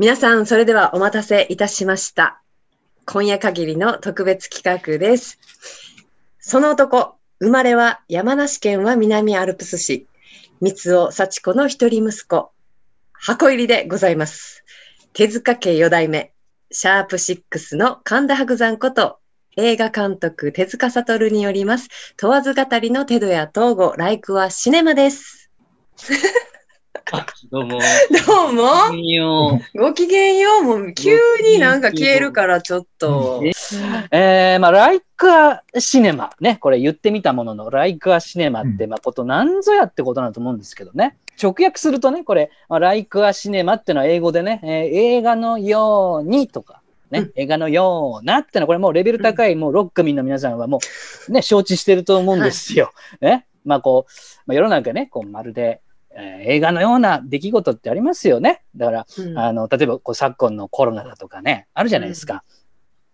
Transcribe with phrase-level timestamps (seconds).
[0.00, 2.40] 皆さん、それではお待たせいたしました。
[3.04, 5.38] 今夜限りの特別企画です。
[6.38, 10.06] その男、生まれは山梨県は南アルプス市、
[10.62, 12.50] 三尾幸子の一人息子、
[13.12, 14.64] 箱入りでございます。
[15.12, 16.32] 手塚家四代目、
[16.70, 19.18] シャープシックスの神田伯山こと、
[19.58, 25.50] 映画監督手塚悟によります、問わず語りのテドや東郷、ライクはシネマです。
[27.12, 27.80] あ どうも。
[28.26, 29.60] どうも。
[29.74, 30.62] ごきげんよう。
[30.62, 33.42] もう急になんか消えるからちょっと。
[34.12, 36.30] えー、まあ、ライクアシネマ。
[36.40, 41.16] ね、これ言ってみたものの、ライクアシネマって、まあ、ことなんぞやってことだと思うんですけどね。
[41.42, 44.70] 直訳するとね、これ、まあ、ライクアシネマっていうのは英語でね、えー
[45.18, 50.78] 映画のようにとか、ね、うん映画のようなってのは、これもうレベル高い、もうロック民の皆さんはも
[51.28, 52.92] う、ね、承知してると思うんですよ。
[53.20, 53.46] ね。
[53.64, 54.12] まあ、こう、
[54.46, 55.80] まあ、世の中ね、こう、まるで、
[56.16, 58.62] えー映画のような出来事ってありますよね。
[58.74, 62.44] だから、うんあの、例えばこう昨今のコロナだとかね、あるじゃないですか。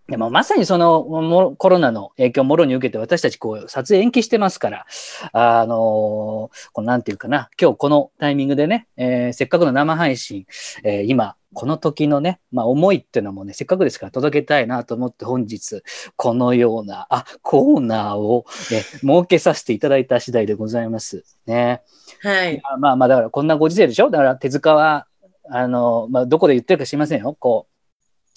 [0.08, 4.86] でもまさにそのもコロナの影響をもろに受けて私たちこう撮影延期してますから、
[5.32, 10.46] あのーこうなんていうかな、今日このタイミングでね、えーせっかくの生配信、
[10.84, 15.82] えー今、この時のね、まあ思いっていうのもね、せっかくですから届けたいなと思って本日、
[16.14, 21.24] このような、あ、コーナーを、え設けさせていただいた次第でございます。
[21.46, 21.82] ね。
[22.22, 22.60] はい。
[22.62, 24.10] まあまあまあだからこんなご時世でしょ？
[24.10, 25.08] だから手塚は
[25.50, 27.75] あの、まあ、どこで言ってるか知りませんよこう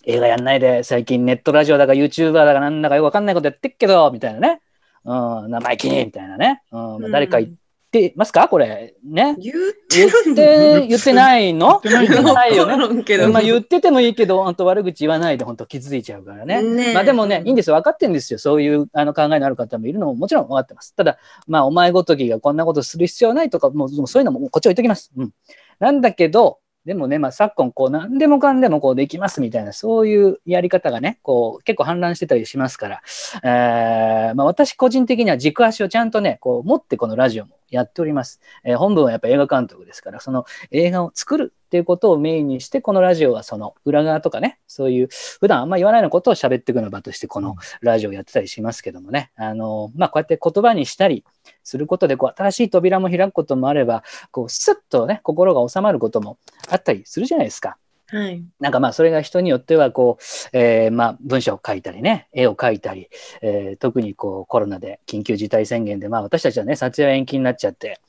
[0.05, 4.61] 映画やんないで最近ネットラジオだか YouTuber だかなんだかよくわかんないことやってっけどみたいなね、
[5.03, 5.13] う
[5.47, 7.51] ん、生意気にみたいなね、うんまあ、誰か言っ
[7.91, 8.47] てますか？
[8.47, 9.55] これね言っ
[9.89, 11.81] て言っるて言ってないの？
[11.83, 13.27] 言ってない言ってないよね。
[13.29, 16.61] まあ言っててもいいけど、本当悪口言わないで本当傷ついちゃうからね。
[16.61, 17.75] ねえまあでもね、いいんですよ。
[17.77, 18.37] 分かってるんですよ。
[18.37, 20.93] そういうあの考えのある方もいるのももちろん分かってます。
[20.95, 25.11] ただ、まあお前ごときがこんなことする必要ないとか、もうもうそういうのももうこっち置いときます。
[25.17, 25.31] うん。
[25.79, 33.01] なんだけど、でもね、まあ昨今こう何でもかんでもこうできますみたいな、そういうやり方がね、こう結構氾濫してたりしますから、
[33.43, 38.39] えーまあ私個人的には軸足をちゃんとね、こう持ってこのラジオもやっております。
[38.63, 45.09] えー本文はやっぱ映画監督ですから、その映画を作るっていうことをメインにして、このラジオはその裏側とかね、そういう
[45.39, 51.23] 普段あんま言わないようなことを喋っていくような場として、このラジオをやってたりしますけどもね、あの、まあ、こうやって言葉にしたり
[51.63, 57.77] することで、こう、新しい扉も開くこともあれば、こう、スッとね、心が収まることもあったりするじゃないですか。
[58.11, 58.43] はい。
[58.59, 63.07] なんかまあそれが人によってはこう、えーまあ文章を書いたりね絵を描いたり、
[63.41, 67.99] えー特にこうコロナで緊急事態宣言でまあ私たちはね撮影は延期になっちゃって、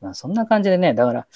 [0.00, 1.26] まあ、そんな感じでねだから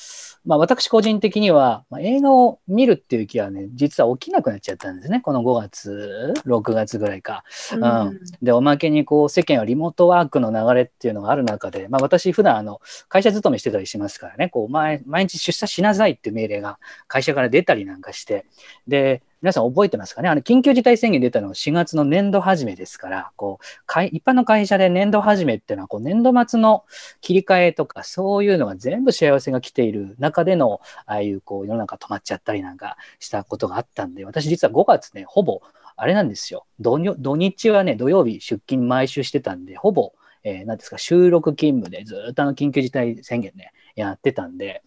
[0.44, 5.20] まあ私個人的には、まあ、映画を見るっていう気はね実は起きなくなっちゃったんですね。
[5.20, 7.44] この5月6月ぐらいか。
[7.72, 8.20] うん。
[8.42, 14.50] でおまけにこう世間はリモートワークの流れっていうのがある中で、まあ、私普段あの会社勤めしてたりしますからね。
[14.50, 16.78] こう毎毎日出社しなさいっていう命令が
[17.08, 18.44] 会社から出たりなんかして。
[18.86, 20.28] で皆さん覚えてますかね？
[20.28, 26.84] あの緊急事態宣言出たのが4月の年度始めですからこう一般の会社で年度始めっていうのはこう年度末の
[27.20, 35.60] 切り替えとかそういうのが全部幸せが来ている中でのああいうこう世の中止まっちゃったりなんかしたことがあったんで私実は5月ねほぼ
[35.96, 36.66] あれなんですよ。
[36.80, 40.12] 土日土日はね土曜日出勤毎週してたんでほぼ
[40.46, 44.82] えー、ですか、収録勤務でずっとあの緊急事態宣言ね、やってたんで、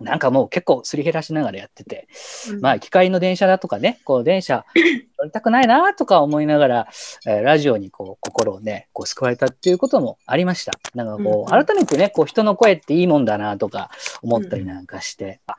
[0.00, 2.08] なんかもう結構すり減らしながらやってて、
[2.60, 4.64] まあ、機械の電車だとかね、こう、電車
[5.18, 6.88] 乗りたくないなとか思いながら、
[7.26, 10.72] えーラジオにこう、心をね、こう、救われたっていうこともありました。
[10.94, 11.66] なんかこう、うんうん。
[11.66, 13.90] 改めてね、こう、人の声っていいもんだなとか
[14.22, 15.54] 思ったりなんかして、あ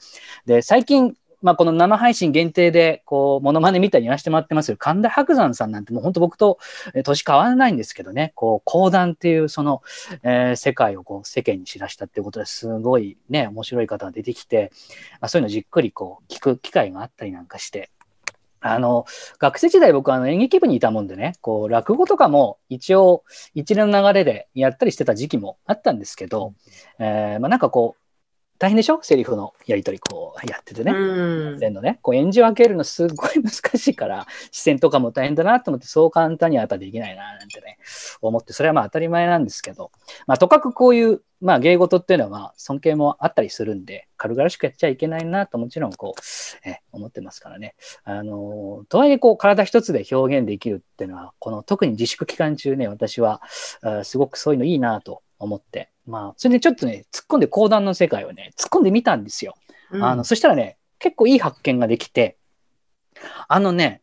[0.45, 6.59] で、最近、まあ、この生配信限定で、こう、モノマネみたいにやらせてもらってますけど、神田伯山さんなんてもう本当僕と
[6.93, 9.81] えー年変わらないんですけどね、こう、講談っていうその、
[10.23, 12.67] えー世界をこう、世間に知らしたっていうことです。
[12.67, 14.71] ごいね、面白い方が出てきて、
[15.13, 17.89] まあ、そういうのじっくりこう、聞く機会があったりなんかして、
[18.63, 19.05] あの、
[19.39, 23.23] 学生時代僕あの演劇部にいたもんでね、こう、落語とかも一応
[23.55, 26.53] 一連の流れでやったりしてた時期もあったんですけど、
[26.99, 28.00] えーまあなんかこう、
[28.61, 28.99] 大変でしょ？
[29.01, 30.91] セリフのやり取りこうやっててね。
[30.91, 37.79] うん線のね、こう演じ分けるのすごい難しいから、視線とかも大変だなと思って、そう簡単にはやっぱできないななんてね、
[38.21, 39.89] 思って、それはまあ当たり前なんですけど、
[40.27, 47.73] まあとかくこういう、まあ芸事っていうのはまあ尊敬もあったりするんで、軽々しくやっちゃいけないなともちろんこう、え思ってますからね。
[48.03, 53.41] あの、とはいえこう体一つで表現できるっていうのは、この特に自粛期間中ね、私は、
[53.81, 59.55] あすごくそういうのいいなと思って、まあ、それでちょっとね、突っ込んで講談の世界をね、突っ込んでみたんですよ。
[59.91, 62.37] あの、そしたらね、結構いい発見ができて、
[63.47, 64.01] あのね、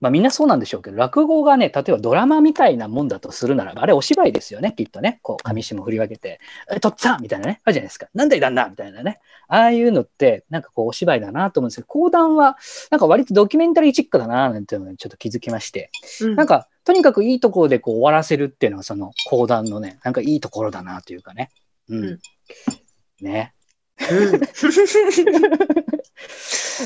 [0.00, 5.20] まあみんなそうなんでしょうけど、落語がね、例えばドラマみたいなもんだとするならば、あれお芝居ですよね、きっとね。
[5.22, 6.40] こう、上下振り分けて、
[6.70, 8.08] え、とっつぁんみたいなね、あるじゃないですか。
[8.14, 9.20] なんだい旦那みたいなね。
[9.48, 12.56] ああいうのって、なんかこう、お芝居だなと思うんですけど、講談は、
[12.90, 15.90] なんか割とドキュメンタリーチックだななんていうのにちょっと気づきまして、
[16.20, 21.50] うん、なんか、とにかくいいところでこう終わらせるっていうのは、その講談のね、なんかいいところだなというかね。
[21.88, 22.04] うん。
[22.04, 22.18] うん、
[23.20, 23.52] ね。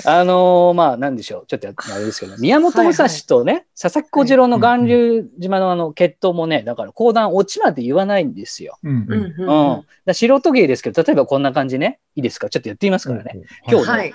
[0.07, 1.47] あのー、まあ、なんでしょう。
[1.47, 8.79] ちょっとあれですけど、宮本武蔵とね、はいはい、佐々木小次郎の巌流島のあの決闘もね、だから講談落ちまで言わないんですよ。
[8.83, 9.07] うん。
[9.09, 12.49] うんだ素人芸ですけど、例えばこんな感じね、いいですか？
[12.49, 13.43] ちょっとやってみますからね。
[13.69, 14.15] 今日ね、はい、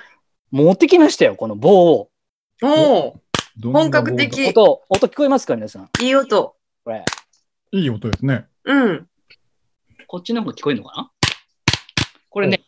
[0.52, 2.10] 持ってきましたよ、この棒を。
[2.64, 3.16] お
[3.72, 4.48] 本格的。
[4.50, 5.90] 音、音聞こえますか皆さん？
[6.04, 6.56] いい音。
[6.84, 7.04] これ。
[7.72, 8.46] いい音ですね。
[8.66, 9.08] うん。
[10.08, 11.12] こっちの方が聞こえるのかな？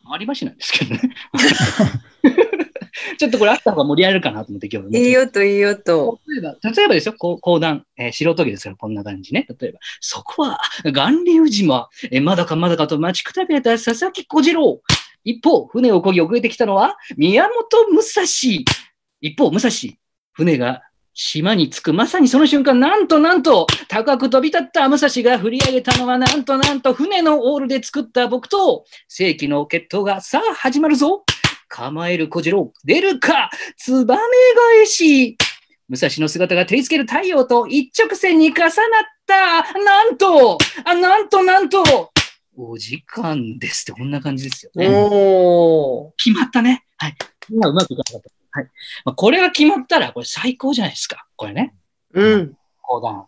[0.09, 1.01] 割り箸なんですけどね。
[3.17, 4.97] ちょっとこれあった方が盛り上がるかなと思って今日。
[4.97, 6.19] いい音、いい音。
[6.27, 9.47] 例えば、例えばですよ、講談、えー、素人芸ですから、こんな感じね。
[9.59, 14.81] 例えば、そこは、巌流島、えー、まだかまだかと待ちくたびれた佐々木小次郎。
[15.23, 18.25] 一方、船を漕ぎ遅れてきたのは、宮本武蔵。
[19.21, 19.71] 一方、武蔵、
[20.33, 20.81] 船が
[21.13, 31.25] 島に着くまさにその瞬間、なんとなんと、高く飛び立った武蔵が振り上げたのは、なんとなんと、船のオールで作った僕と、世紀の決闘がさあ始まるぞ。
[31.67, 34.21] 構える小次郎、出るか、ツバメ
[34.77, 35.38] 返し。
[35.88, 38.71] 武蔵の姿が照りつける太陽と一直線に重なっ
[39.25, 39.73] た。
[39.79, 42.11] なんと、あ、なんとなんと、
[42.56, 44.89] お時間ですって、こんな感じですよね。
[44.89, 46.83] お決まったね。
[46.97, 47.15] はい。
[47.50, 48.38] 今うまくいかなかった。
[48.51, 48.69] はい。
[49.06, 51.28] まあ、これが決まったら、これ最高じゃないですか。
[51.36, 51.75] これね。
[52.13, 52.57] うん。
[52.81, 53.25] 講談。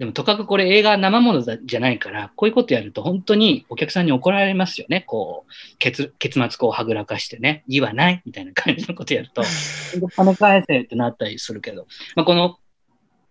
[0.00, 5.02] でも、とかくこれ映画生ものじゃないから、こういうことやると本当にお客さんに怒られますよね。
[5.06, 9.42] こう、結結末こうはぐらかしてね、言わないみたいな感じのことやると、
[10.16, 11.86] 金返せってなったりするけど、
[12.16, 12.58] まあ、この、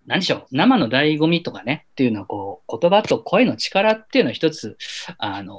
[0.06, 4.78] 何でしょう、生の醍醐味とかね、っていうのはこう、言葉と声の力っていうのは一つ、
[5.18, 5.58] あの、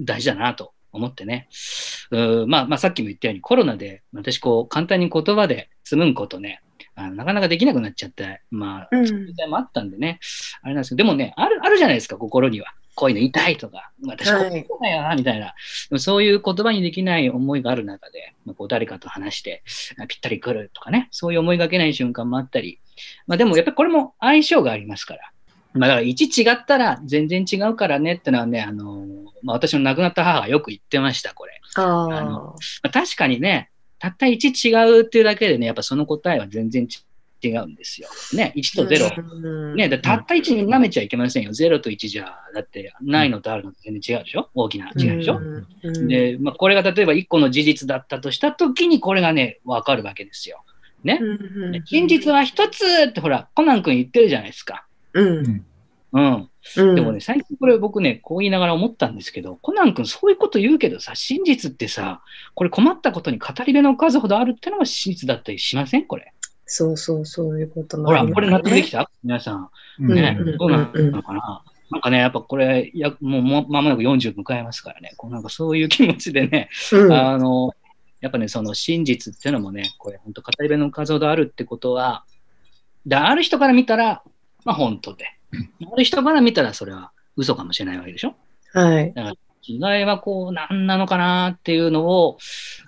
[0.00, 1.48] 大事だなと思ってね。
[2.10, 6.62] うまあ、まあ、さっきも言ったようにコロナで私こう簡単に言葉で紡ぐことね、
[6.94, 10.20] あのなかなかできなくなっちゃって、まあ、そういう時代もあったんでね、
[10.62, 12.74] あれなんですけど、でもね、ある、あるじゃないですか、心には。
[12.94, 15.54] こういうの言いとか、私こういうだよな、みたいな、
[15.98, 19.62] そういう言葉にできない思いがある中で、まあ、こう誰かと話して、
[20.08, 22.80] ぴったり来るとかね、そういう思いがけない瞬間もあったり、
[23.26, 25.32] まあでもやっぱりこれも相性がありますから、
[25.74, 29.06] まあ、だから1違ったら全然違うからねってのはね、あの
[29.42, 31.60] まあ、私の亡くなった母がよく言ってました、これ。
[31.74, 36.86] あのまあ、確かにね、たった1違うっていうだけでね、やっぱその答えは全然
[37.44, 38.08] 違うんですよ。
[38.34, 39.74] ね、1と0。
[39.74, 41.50] ね、たった1に舐めちゃいけませんよ。
[41.50, 44.48] 0と1じゃ、だってないのとあるのと全然違うでしょ？
[44.54, 45.40] 大きな違いでしょ？
[46.06, 50.62] で、まあ、これが例えば1個の事実だったとしたときに、これがね、わかるわけですよ。
[51.02, 51.18] ね？
[51.86, 54.86] 真実は1つってほら、コナン君言ってるじゃないですか。
[55.14, 55.64] うん。
[56.12, 56.48] うん。
[56.94, 62.22] でもね、最近これ僕ね、こう言いながら思ったんですけど、コナン君そういうこと言うけどさ、真実ってさ、
[62.54, 66.06] これ困ったことに語り部の数ほどあるってのが真実だったりしません？
[66.06, 66.32] これ。
[66.66, 69.10] そうそう、そういうことほら、これ納得できた？
[69.24, 69.70] 皆さん。
[69.98, 71.64] ね、どうなのかな？
[71.90, 77.72] なんかね、やっぱこれ、やもうもまもなく40迎えますからね、こうなんかそういう気持ちでね、うん、あの、
[78.20, 82.24] やっぱね、その真実っていうのもね、これ本当語り部の数ほどあるってことは、
[83.04, 84.22] で、ある人から見たら、
[84.64, 85.26] まあ本当で、
[85.92, 88.34] ある人から見たらそれは嘘かもしれないわけでしょ？
[88.72, 89.12] はい。
[89.12, 92.38] だから違いはこう何なのかなっていうのを、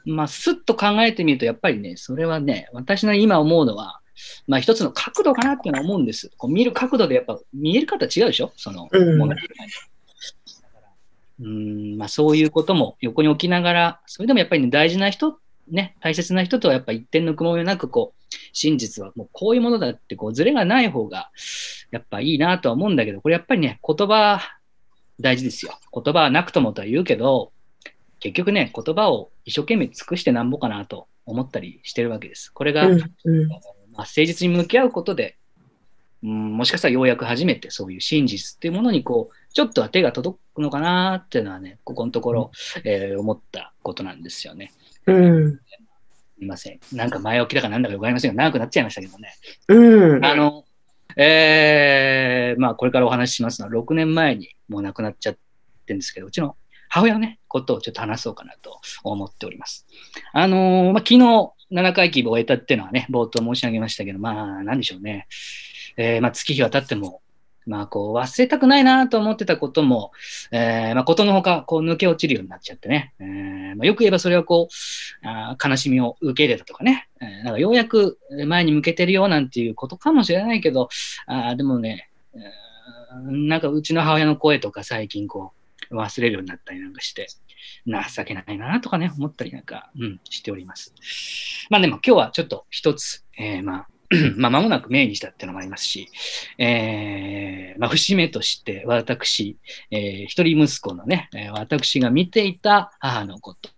[0.05, 4.01] まあ、すっと考えてみると、やっぱりね、それはね、私の今思うのは、
[4.49, 6.33] まあ、一つの角度かなっていうのは思うんです。
[6.37, 8.53] こう見る角度でやっぱ見える方違うでしょ？
[8.57, 9.23] その、うん、
[11.41, 21.31] うんまあ、そういうことも横に置きながら、それでもやっぱり、ね、大事な人、ね、大切な人とはやっぱ一点の雲もなく、こう、真実はもうこういうものだって、こう、ずれがない方が、
[21.91, 24.41] やっぱいいなとは思うんだけど、これやっぱりね、言葉
[25.21, 25.79] 大事ですよ。
[25.93, 27.53] 言葉はなくともとは言うけど、
[28.21, 32.53] 結局ね、言葉を一生懸命尽くしてなんぼかなと思ったりしてるわけです。
[32.53, 33.61] これが、うんうん、まあ、
[33.99, 35.37] 誠実に向き合うことで、
[36.23, 42.51] うん、もしかしたらようやく初めてそういう真実っていうものにこう、ちょっとは手が届くのかなっていうのはね、ここのところ、
[42.85, 44.73] えー、思ったことなんですよね。
[45.07, 45.61] うん。
[46.35, 46.81] すみません。
[46.93, 49.35] なんか前置きだかなんだかわかりませんが、長くなっちゃいましたけどね。
[49.69, 50.25] うん。
[50.25, 50.65] あの、
[51.17, 55.41] えー、まあ、これからお話ししますのは、6年前にもう亡くなっちゃって
[55.89, 56.57] るんですけど、うちの
[56.89, 59.87] 母親のね、ことをちょっと話そうかなと思っております。
[60.33, 65.27] あのー、まあ、昨日、7回忌を終えたっていうのはね、冒頭申し上げましたけど、まあ、なんでしょうね。
[65.97, 67.23] えー、まあ、月日は経っても、
[67.67, 70.13] まあ、こう、忘れたくないなと思ってたことも、
[70.51, 73.15] えー、まあ、ことのほか、こう、抜け落ちるようになっちゃってね。
[73.21, 77.09] えー、まあ、よく言えばそれはこう、あ悲しみを受け入れたとかね。
[77.21, 80.89] えー、なんかようやく前に向けてるよなんていうことかもしれないけど、
[81.27, 82.11] あでもね、
[83.25, 85.53] なんかうちの母親の声とか最近こ
[85.91, 87.29] う、忘れるようになったりなんかして、
[87.87, 90.95] 情けないなとかね、思ったりなんか、うん、しております。
[91.71, 93.89] まあでも今日はちょっと一つ、えー、まあ、
[94.37, 96.09] まあ、間もなく命にしたっていうのもありますし、
[96.59, 99.57] えー、まあ、節目として私、
[99.91, 103.71] えー、一人息子のね、私が見ていた母のこと、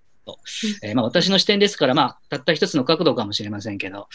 [0.82, 4.08] えー、まあ、私の視点ですから、まあ、たった一つの角度かもしれませんけど、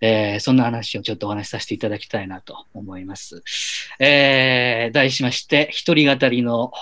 [0.00, 3.42] えー、そんな話をちょっとお話しさせていただきたいなと思います。
[3.98, 6.72] えー、題しまして、一人語りの、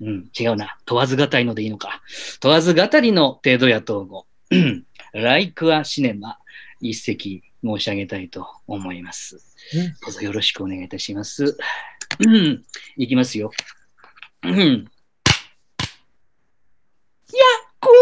[0.00, 2.02] うん、違うな、問わず語りのでいいのか、
[2.40, 4.26] 問わず語りの程度や統合、
[5.12, 6.38] ライクアシネマ、
[6.80, 9.36] 一席申し上げたいと思います。
[10.02, 11.58] どうぞよろしくお願いいたします。
[12.18, 12.64] うん、
[12.96, 13.50] いきますよ。
[14.42, 14.54] うん。
[14.56, 14.56] い
[17.32, 17.42] や、
[17.78, 17.92] 困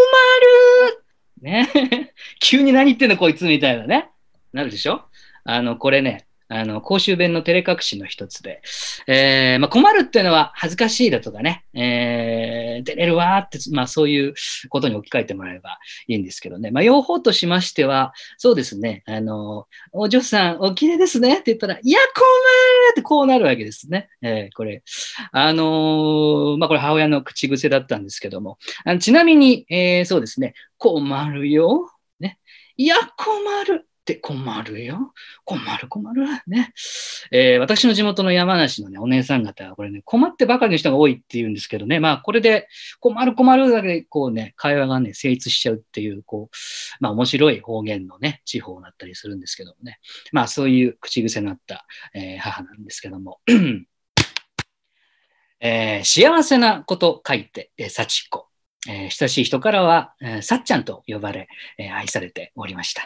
[0.92, 1.04] る
[1.42, 2.12] ね。
[2.40, 4.10] 急に何言ってんのこいつみたいなね。
[4.52, 5.04] なるでしょ？
[5.44, 8.62] あの、これね、あの、公衆弁の照れ隠しの一つで、
[9.06, 14.34] えー、まあ、困るっていうのは恥ずかしいだとかね、えー、出れるわーって、まあ、そういう
[14.70, 16.70] ことに置き換えてもらえばいいんですけどね。
[16.70, 24.08] まあ、用法としましては、そうですね、あの、お嬢さん、おきれいですねって言ったら、いや、困るってこうなるわけですね。
[24.22, 24.82] えー、これ、
[25.32, 31.90] あの、まあ、これ母親の口癖だったんですけども、あのちなみに、え、そうですね、困るよ。
[32.20, 32.38] ね。
[32.76, 33.87] いや、困る。
[34.12, 35.12] って困るよ。
[35.44, 36.26] 困る困る。
[36.46, 36.72] ね。
[37.30, 42.68] えー、私の地元の山梨のね、お姉さん方は、これね、困ってばかりの人が多いって言うんですけどね、まあ、これで
[43.00, 46.56] 困る困るだけで、こうね、会話がね、成立しちゃうっていう、こう、
[47.00, 50.00] まあ、面白い方言のね、地方だったりするんですけどもね。
[50.32, 51.84] まあ、そういう口癖のあった、
[52.14, 53.40] えー、母なんですけども。
[55.60, 58.47] えー、幸せなこと書いて、え、幸子。
[58.86, 63.02] えー、親しい人からは、えー、さっちゃんと呼ばれ、えー、愛されておりました、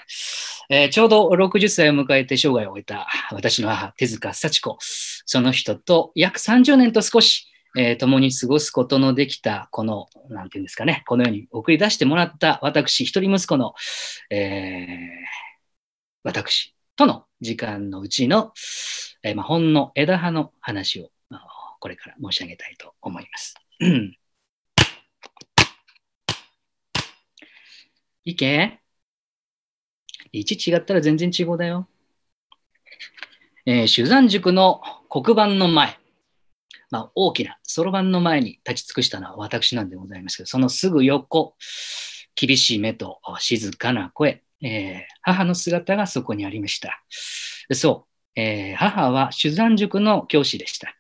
[0.69, 4.77] えちょうど60歳を迎えて生涯を終えた私の母、手塚幸子。
[4.81, 13.75] その人と約30年と少し、え共に過ごすことのできた、この、なんていうんですかね、このように送り出してもらった私、一人息子の、
[14.31, 14.89] え
[16.23, 18.53] 私との時間のうちの、
[19.23, 21.11] えまあ、ほんの枝葉の話を、
[21.81, 23.55] これから申し上げたいと思います。
[28.25, 28.81] いけ
[30.33, 31.89] ？1違ったら全然違うだよ。
[33.67, 35.99] えー、主山塾の黒板の前、
[36.91, 41.55] まあ、大きなそろばんの前に立ち尽くしたのは私なんでございますけど、そのすぐ横、
[42.35, 47.05] 厳しい目と静かな声、えー、母の姿がそこにありました。
[47.73, 50.95] そう、えー、母は主山塾の教師でした。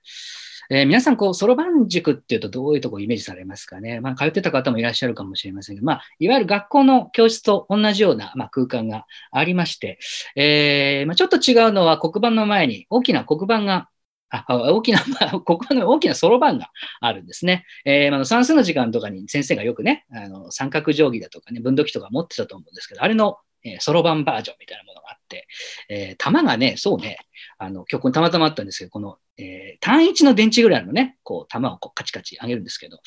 [0.70, 4.00] えー、皆さん、こう、そろばん塾っていうとどういうところイメージされますかね？
[4.00, 9.98] まあ、通ってた方もいらっしゃるかもしれませんが、まあ、いわゆる学校の教室と同じような、まあ、空間がありまして、
[10.36, 13.88] えー、まあ、ちょっと違うのは黒板の前に大きな黒板が
[14.32, 17.66] あ大きな、 まあ、黒板の大きなそろばんがあるんですね。
[17.84, 23.36] えー、まあ、算数の時間とかに先生がよくね、あの三角定規だとかね、分度器とか持ってたと思うんですけど、あれの
[23.80, 25.46] そろばんバージョンみたいなものがあって、
[25.88, 27.18] えー、玉がね、そうね、
[27.58, 33.00] あの、今日たまたまあったんですけど、この、えー、単一の電池ぐらいのね、こう、玉をこうカチカチ上げるんですけど、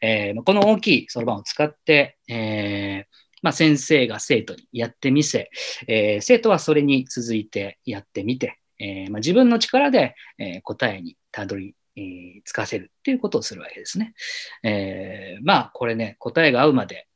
[0.00, 3.06] えー、この大きいそろばんを使って、え、
[3.42, 5.50] まあ、先生が生徒にやってみせ、
[5.86, 14.14] え、生徒はそれに続いてやってみて、えまあ、自分の力で、え、答えにたどりえー、つかせるっていうことをするわけですね。
[14.62, 17.08] えー、まあ、これね、答えが合うまで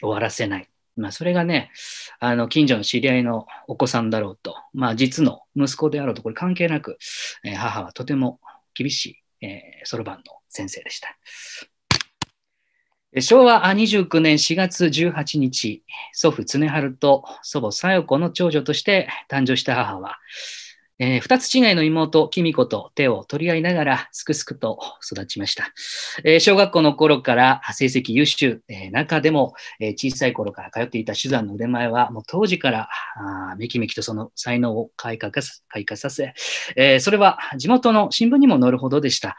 [0.00, 0.68] 終わらせない。
[0.98, 1.70] まあ、それがね、
[2.18, 6.98] あの、近所の知り合いのお子さんだろうと、まあ、実の息子であろうと、これ関係なく、
[7.44, 8.40] えー、母はとても
[8.74, 9.06] 厳し
[9.40, 11.16] い、えそろばんの先生でした。
[13.20, 20.18] 昭和29年4月18日、祖父常春と祖母小夜子の長女として誕生した母は、
[21.00, 24.78] えー、二つ違いの妹、キミコと手を取り合いながら、すくすくと
[25.12, 25.72] 育ちました。
[26.24, 35.32] えー、小学校の頃から成績優秀、えー、中でも、え小さい頃から通っていた手段の腕前は、もう当時からあめきめきとその才能を開花
[35.68, 36.32] 開花させ、
[36.76, 39.36] えそれは地元の新聞にも載るほどでした。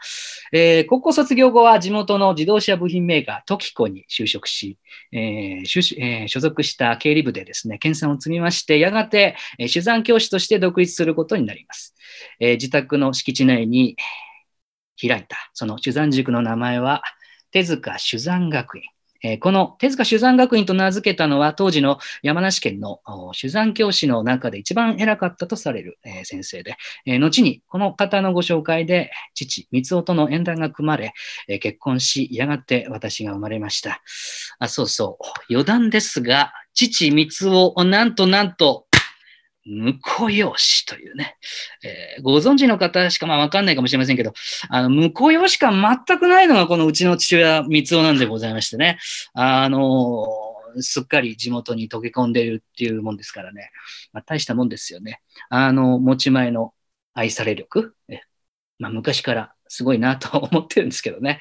[0.52, 4.78] え高校卒業後は地元の自動車部品メーカー、トキコに就職し、
[5.12, 11.94] えー所属した経理部でですね、研鑽を積みまして、やがて、え手段教師として独立することになります。
[12.38, 13.96] えー、自宅の敷地内に
[15.00, 17.02] 開いた、その手山塾の名前は、
[17.50, 18.84] 手塚手山学院。
[19.22, 31.12] えーこの手塚酒山学院と名付けたのは当時の山梨県のお酒山教師の中で一番偉かったとされる、えー先生で、えー後にこの方のご紹介で父、三尾との縁談が組まれ、
[31.48, 34.00] え結婚し、やがて私が生まれました。
[34.58, 35.24] あ、そうそう。
[35.50, 38.86] 余談ですが、父、三尾、なんとなんと、
[39.66, 41.36] 婿養子というね、
[41.84, 44.32] えーご存知の方しかまあわかんないかもしれませんけど、
[44.68, 48.98] あの、婿養子感全くないのがこのうちの父親、三尾なんでございましてね、
[49.34, 50.50] あのー
[50.82, 53.70] すっかり地元に溶け込んでるっていうもんですからね、
[54.12, 55.20] まあ、大したもんですよね。
[55.48, 56.74] あの、持ち前の
[57.12, 58.20] 愛され力、え
[58.78, 61.40] まあ、昔からすごいなと思ってるんですけどね。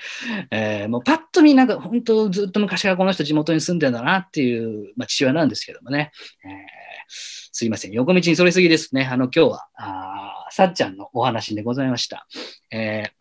[0.52, 6.12] えーもうパッと見なんか本当ずっと昔からこの人地元に住んでんだなっていう、まあ、父親なんですけどもね。
[6.44, 6.79] えー
[7.10, 7.92] すいません。
[7.92, 9.06] 横道にそれすぎですね。
[9.06, 12.28] あの今日は、あさっちゃんのお話でございました。
[12.72, 13.20] えー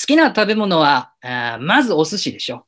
[0.00, 2.66] 好きな食べ物は、あまずお寿司でしょ。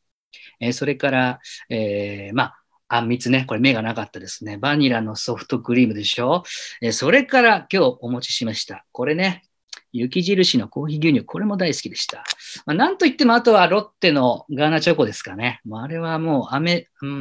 [0.59, 1.39] えーそれから、
[1.69, 2.57] えーまあ、
[2.89, 3.45] あんみつね。
[3.47, 4.59] これ目がなかったですね。
[4.59, 6.43] バニラのソフトクリームでしょ。
[6.83, 8.85] えそれから今日お持ちしました。
[8.91, 9.45] これね。
[9.93, 11.25] 雪印のコーヒー牛乳。
[11.25, 12.25] これも大好きでした。
[12.67, 15.61] まあ、なんといっても、あとはロッテのガーナチョコですかね。
[15.65, 17.13] もうあれはもう、飴、うん、う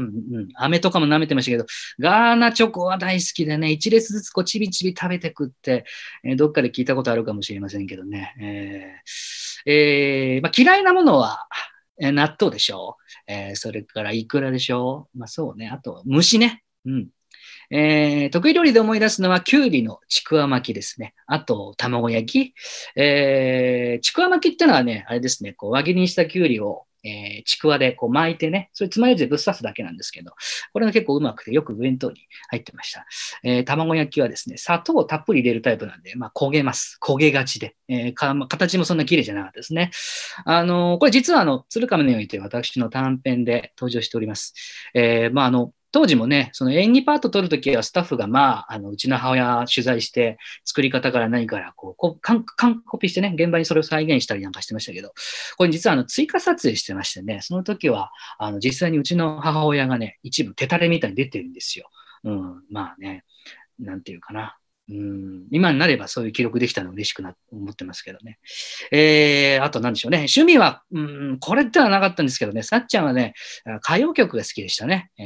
[0.41, 1.65] ん、飴とかも舐めてましたけど、
[1.99, 5.85] ガーナチョコは大好きでね、一列ずつこうちびちび食べてくって、
[6.23, 8.35] えーどっかで聞いたことあるかもしれませんけどね。
[8.41, 11.47] えーえーまあ、嫌いなものは、
[12.01, 12.97] えー納豆でしょ
[13.27, 15.17] う、えそれからイクラでしょう。
[15.19, 15.69] まあそうね。
[15.69, 16.63] あと、虫ね。
[16.85, 17.09] うん。
[17.71, 21.13] えー得意料理で思い出すのは、きゅうりのちくわ巻きですね。
[21.27, 22.53] あと、卵焼き。
[22.95, 30.31] えーちくわ巻きってのはね、あれですね、こう輪切りにしたきゅうりを、えーちくわでこう巻いてね、それつまようじでぶっ刺すだけなんですけど、
[30.73, 33.05] これが結構うまくてよく弁当に入ってました。
[33.43, 36.97] えー卵焼きはですね、砂糖をたっぷり入れるタイプなんで、まあ、焦げます。
[37.01, 37.75] 焦げがちで。
[37.87, 39.91] えーか形もそんな綺麗じゃなかったですね。
[40.43, 44.53] あのこれ実はあの、鶴亀のよいという私の短編で登場しております。
[44.93, 52.43] えーまあ、あの、当時もね、その演技パート撮るときはスタッフが、まあ、あの、うちの母親取材して、作り方から何から、こう、こう、完
[52.85, 55.13] コピーしてね、現場にそれを再現したりなんかしてましたけど、
[55.57, 61.89] これ実はあの、追加撮影してましてね、その時は、あの、実際にうちの母親がね、一部手垂れみたいに出てるんですよ。
[62.23, 63.23] うん、まあね、
[63.79, 64.58] なんていうかな。
[64.89, 68.39] うん、今になればそういう記録できたの嬉しくな思ってますけどね。
[68.91, 70.17] えー、あと何でしょうね。
[70.19, 73.33] 趣味は、うん、これってのはなかったんですけどね、さっちゃんはね、
[73.83, 75.11] 歌謡曲が好きでしたね。
[75.19, 75.25] えー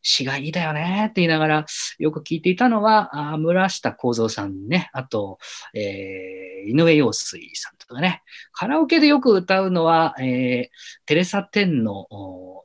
[0.00, 1.06] 詩がいいだよね。
[1.06, 1.66] って言いながら
[1.98, 5.38] よく聞いていたのは、あ村下幸三さんね、あと、
[5.74, 10.66] えー井上陽水さんとかね、カラオケでよく歌うのは、えー
[11.06, 12.06] テレサ・テンの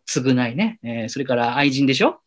[0.09, 2.21] 償いね、えーそれから愛人でしょ、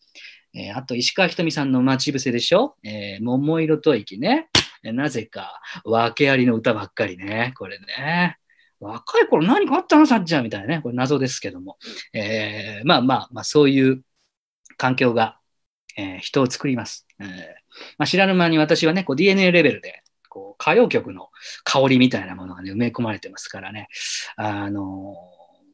[0.57, 4.49] えーあと石川ひとみさんの待ち伏せでしょ、えー桃色吐息ね、
[4.83, 8.38] なぜか訳ありの歌ばっかりね、これね。
[8.79, 10.81] 若い頃何かあったのさっちゃんみたいなね。
[10.83, 11.79] これ謎ですけども。
[12.12, 14.03] えーまあまあまあ、そういう
[14.77, 15.38] 環境が、
[15.97, 17.07] えー人を作ります。
[17.21, 17.27] えー
[17.99, 21.31] まあ、知らぬ間に私はね、こう DNA レベルで、こう歌謡曲の
[21.64, 23.88] 香りみたいなものがね、埋め込まれてますからね。
[24.37, 25.14] あの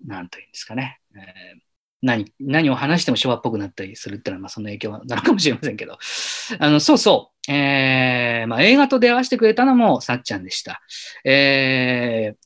[0.07, 1.01] ーなんというんですかね。
[1.17, 1.72] えー
[2.03, 5.99] 何、何を話しても昭和っぽくなったりするっていうのは、まあ、その影響なのかもしれませんけど。
[6.59, 7.53] あの、そうそう。
[7.53, 10.81] えーまあ、映画と出会わせてくれたのもさっちゃんでした。
[11.25, 12.42] えー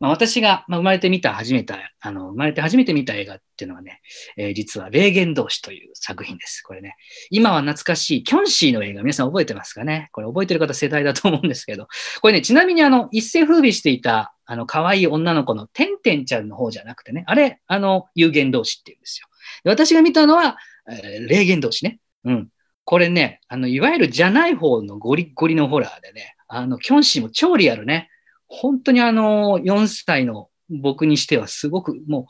[0.00, 4.00] まあ、私が、ま、生まれてみた、初めて、あの、生まれて初めて見た映画っていうのはね、
[4.38, 6.62] えー実は、霊言同士という作品です。
[6.62, 6.96] これね、
[7.28, 10.08] 今は懐かしい、キョンシーの映画、皆さん覚えてますかね？
[10.12, 11.86] これ覚えてる方世代だと思うんですけど、
[12.22, 19.28] これね、ちなみにあの、一世風靡していた、あの、可愛い女の子のてんてんちゃんの方じゃなくてね、あれ、あの、有言同士っていうんですよ。
[19.64, 20.56] で私が見たのは、
[20.90, 21.98] えー霊言同士ね。
[22.24, 22.48] うん。
[22.84, 28.08] これね、あの、いわゆるじゃない方のゴリゴリのホラーでね、あの、キョンシーも超リアルね。
[28.50, 32.26] 本当にあの、4歳の僕にしてはすごくもう、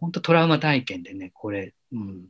[0.00, 2.24] 本当トラウマ体験でね、これ、うん、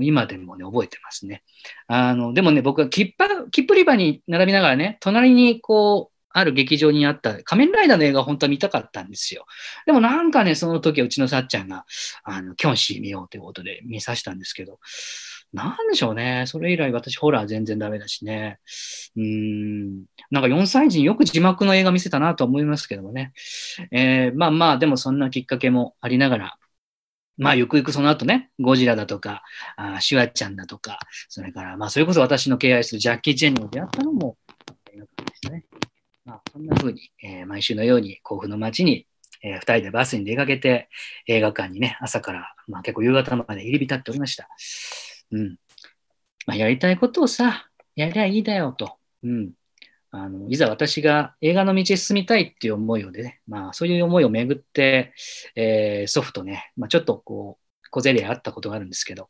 [0.00, 1.42] 今でもね、覚えてますね。
[1.88, 9.46] あの、でもね、僕は切符、切符売り場に並びながらね、隣にこう、ある劇場にあった仮面ライダーの映画を本当は見たかったんですよ。
[9.86, 11.84] でもなんかね、その時はうちのさっちゃんが、
[12.24, 14.78] あの、キョンシー見ようということで見させたんですけど、
[15.52, 16.44] なんでしょうね。
[16.46, 18.58] それ以来私ホラー全然ダメだしね。
[19.16, 20.04] うん。
[20.30, 23.32] なんか4歳児によく字幕の映画見せたなと思いますけどもね。
[23.90, 26.58] えーまあまあ、でもそんなきっかけもありながら、
[27.38, 29.42] まあ、ゆくゆくその後ね、ゴジラだとか、
[29.76, 34.36] あシュワちゃんだとか、それから、まあ、それこそ私の敬愛するジャッキー・チェンにも出会ったのも。
[36.78, 39.06] まあ、そんな風に、えー毎週のように甲府の街に、
[39.42, 40.88] えー二人でバスに出かけて、
[41.26, 44.48] 映画館にね、朝から、まあ結構夕方まで入り浸っておりました。
[45.32, 45.56] うん。
[46.46, 48.96] まあ、やりたいことをさ、やりゃいいだよと。
[49.22, 49.52] うん。
[50.10, 55.12] あの、いざ私が映画の道へ進みたいっていう思いをね、まあそういう思いをめぐって、
[55.56, 59.28] えー祖父とね、まあちょっとこう、小競り合いあったことがあるんですけど、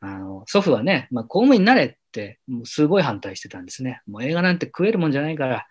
[0.00, 4.00] あの祖父はね、まあ、公務員になれって、もうすごい反対してたんですね。
[4.06, 5.66] もう映画なんて食えるもんじゃないから、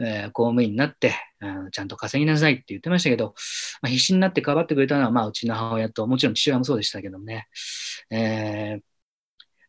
[0.00, 3.34] えー公務員になって、うんちゃんと稼ぎなさいって言ってましたけど、
[3.82, 7.48] まあ、必死になってかばってくれたのは、まあ、うちの母親と、もちろん父親もそうでしたけどね。
[8.10, 8.82] えー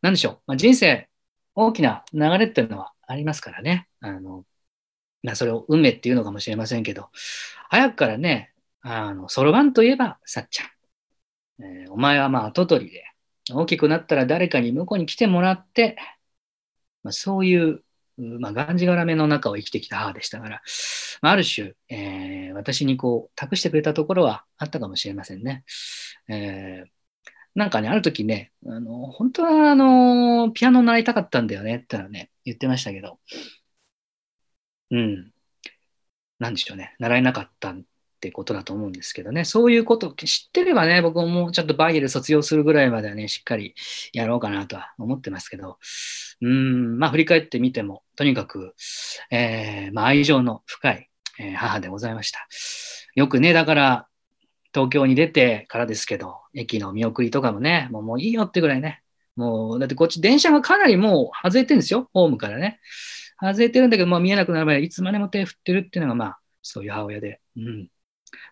[0.01, 1.09] なんでしょう、まあ、人生、
[1.55, 3.87] 大きな流れっていうのはありますからね。
[4.01, 4.45] あの
[5.23, 7.09] まあ、それを運命っていうのかもしれませんけど、
[7.69, 10.67] 早くからね、あの、そろばんといえば、さっちゃん。
[11.59, 13.03] えーお前はまあ跡取りで、
[13.53, 15.97] 大きくなったら誰かに向こうに来てもらって、
[17.03, 17.83] まあ、そういう、
[18.17, 20.61] まあ、がんじがらめの中を生きてきた母でしたから、
[21.21, 25.63] まあ、る種、えー私にこう、託してくれたところはあったかもしれませんね。
[26.29, 26.89] えー
[27.55, 33.19] なんかね、ある時ね、あの、本当はあの、ピアノ習いたかったんだよねってのはね、言ってましたけど、
[34.91, 35.33] うん。
[36.39, 37.75] なんでしょうね、習えなかった
[38.23, 43.75] ってことだと思うんですけどね、そういうことを知ってればね、僕ももうちょっとバイエル卒業するぐらいまではね、しっかり
[44.13, 45.77] やろうかなとは思ってますけど、
[46.41, 48.75] うん、まあ振り返ってみても、とにかく、
[49.29, 52.47] えーまあ愛情の深い、え母でございました。
[53.15, 54.07] よくね、だから、
[54.73, 59.01] 東京に出てからですけど、駅の見送りとかもね、もうもういいよってぐらいね、
[59.35, 62.79] もう、だってこっち電車がかなりもう外れてるんですよ、ホームからね。
[63.41, 67.41] 外れてるんだけど、まあ見えなくなるまでいつまでも手振ってるっていうのが、まあ、そういう母親で。
[67.57, 67.89] うん。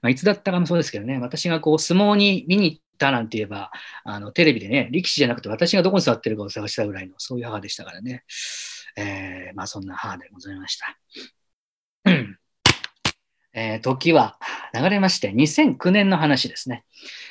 [0.01, 3.71] まあ、いつだったかもそうですけどね、私がこう、相撲に見に行ったなんて言えば、
[4.03, 8.23] あの、テレビでね、力士じゃなくて私がどこに座ってるかを探したぐらいの、そういう母でしたからね。
[8.97, 10.97] えー、まあそんな母でございました。
[13.53, 14.37] えー時は
[14.73, 16.83] 流れまして、2009年の話ですね。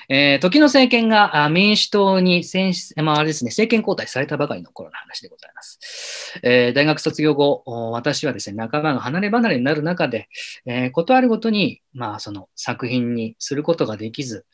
[0.09, 6.41] えー時の政権が民主党に選出、まあ、あれですね、政権交代されたばかりの頃の話でございます。
[6.43, 10.29] えー大学卒業後、私はですね、仲間が離れ離れになる中で、
[10.67, 14.47] えーことあるごとに、まあ、その作品にすることができず、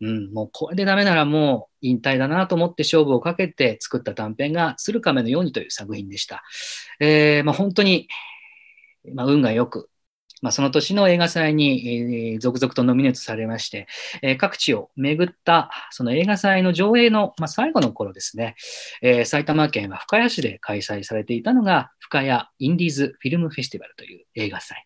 [0.00, 6.42] うん、もうこれでダメならもう引退だなと思って勝負をかけて作った短編が鶴亀のようにという作品でした。
[7.00, 8.08] えーまあ、本当に、
[9.14, 9.88] まあ、運が良く、
[10.44, 13.86] まあ、その年の映画祭に、えー続々とノミネートされまして、
[14.20, 18.54] えー各地を巡ったその映画祭の上映の、まあ、最後の頃ですね、
[19.00, 24.76] えー埼玉県は深谷市で開催されていたのが深谷インディーズフィルムフェスティバルという映画祭。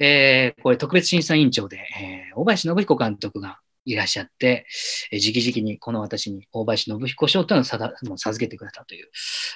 [0.00, 4.66] えーこれ特別審査委員長で、えー大林信彦監督がいらっしゃって、
[5.10, 9.10] えー直々にこの私に大林信彦賞というのをさだもう授けてくれたという、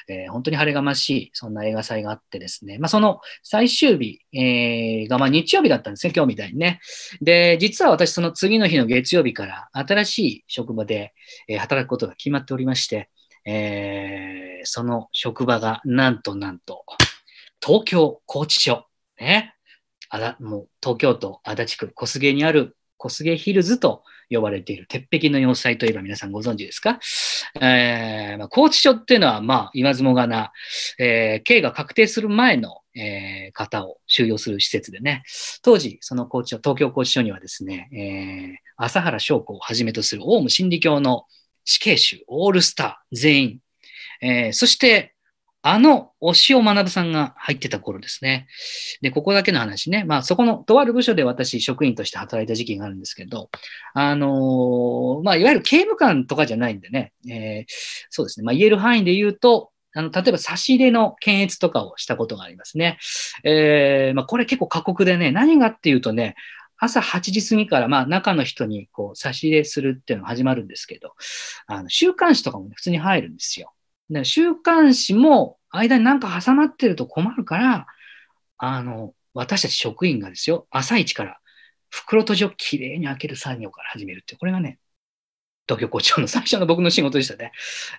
[0.08, 6.80] えー本当に晴れがましい、そんな映画祭があってですね、まあ、その最終日、えーがまあ日曜日だったんですね、今日みたいにね。
[7.20, 11.14] で、実は私、その次の日の月曜日から新しい職場で、
[11.48, 13.10] えー働くことが決まっておりまして、
[13.44, 16.84] えーその職場がなんとなんと、
[17.64, 18.86] 東京拘置所、
[19.20, 19.54] ね。
[20.10, 26.98] あだもう東京都足立区小菅にある小菅ヒルズと呼ばれている鉄壁の要塞といえば皆さんご存知ですか、
[27.60, 30.52] えーまあ、拘置所っていうのは、まあ、言わずもがな、
[30.98, 35.22] えー刑が確定する前の、えー方を収容する施設でね、
[35.62, 41.24] 当時、その拘置所、東京拘置所にはですね、えー朝原翔子をはじめとするオウム真理教の
[41.64, 43.58] 死刑囚、オールスター全員、
[44.20, 45.14] えーそして、
[45.62, 48.46] あの、押尾学さんが入ってた頃ですね。
[49.02, 50.04] で、ここだけの話ね。
[50.04, 53.50] まあ、そこの、とある部署で私、職員として働いた時期があるんですけど、
[53.92, 57.72] あのーまあ、いわゆる刑務官とかじゃないんでね、えー
[58.10, 58.44] そうですね。
[58.44, 62.98] まあ、言える範囲で言うと、あの、例えば差し入れの検閲とかをしたことがありますね。
[63.42, 66.36] えーまあ、これ結構過酷でね、何がっていうとね、
[66.78, 71.14] 朝8時過ぎから、まあ、中の人にこう差し入れするっていうのが始まるんですけど、
[71.66, 73.72] あの週刊誌とかも、ね、普通に入るんですよ。
[74.10, 77.86] で週刊誌も間になんか挟まってると困るから、
[78.58, 81.40] あの、私たち職員がですよ、朝一から
[81.90, 84.78] 袋閉じをきれいに開ける作業から始めるって、これがね、
[85.68, 87.52] 東京校長の最初の僕の仕事でしたね。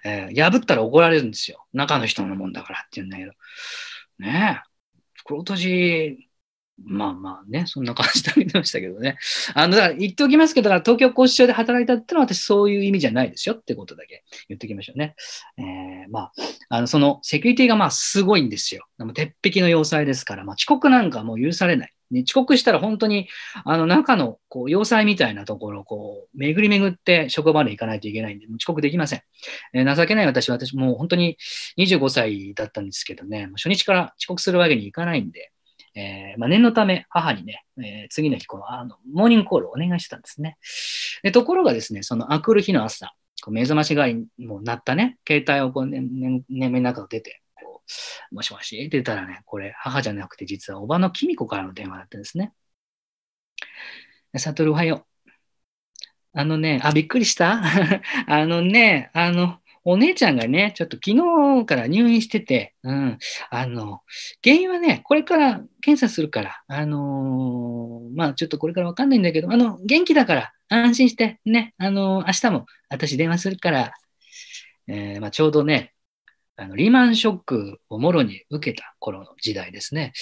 [0.05, 1.65] えー破ったら怒られるんですよ。
[1.73, 3.33] 中の人のもんだからって言うんだけど。
[4.19, 4.69] ねえ、
[5.15, 6.28] 袋閉じ、
[6.85, 9.17] まあまあね、そんな感じであげてましたけどね。
[9.53, 15.15] あの、だから言っておきますけど、東京拘置所で働いたってのは私そういう意味じゃないですよってことだけ言っておきましょうね。
[15.57, 16.31] えーまあ、
[16.69, 18.85] あの、そのセキュリティがまあすごいんですよ。
[18.97, 21.93] でも鉄壁の要塞ですから、まあ遅刻なんかもう許されない。
[22.11, 23.27] ね、遅刻したら本当に、
[23.65, 29.21] あの中のこう要塞みたいなところをこう巡り巡って職場まで行かないといけないんで、もう遅刻できません。
[29.73, 31.37] えー情けない私は、私もう本当に
[31.77, 35.51] 25歳だったんですけどね、初日から遅刻するわけにいかないんで、
[35.99, 40.57] えーまあ、念のため母にね、えー次の日このあの、モーニングコールをお願いしてたんですね。
[41.23, 47.81] でところがですね、そのあくる日の朝、こう目覚まし代わりにもう鳴ったね、携帯をこう、ね、ね眠りの中を出て、こ
[48.31, 52.53] うもしもしって言ったらね、これ母じゃなくて実はおばのきみこからの電話だったんですね。
[54.37, 55.29] サトルおはよう。
[56.33, 57.61] あのね、あ、びっくりした？
[58.27, 59.59] あのね、あの、
[59.91, 63.17] お姉ちゃんがね、ちょっと昨日から入院してて、うん、
[63.49, 64.01] あの、
[64.43, 73.93] 原因はね、これから検査するから、あのー、まあちょっとこれからわかんないんだけど、あの、元気だから安心してね、あのー、明日も私電話するから、
[74.87, 75.95] えー、まあちょうどね、
[76.55, 80.13] あのリーマンショックをもろに受けた頃の時代ですね、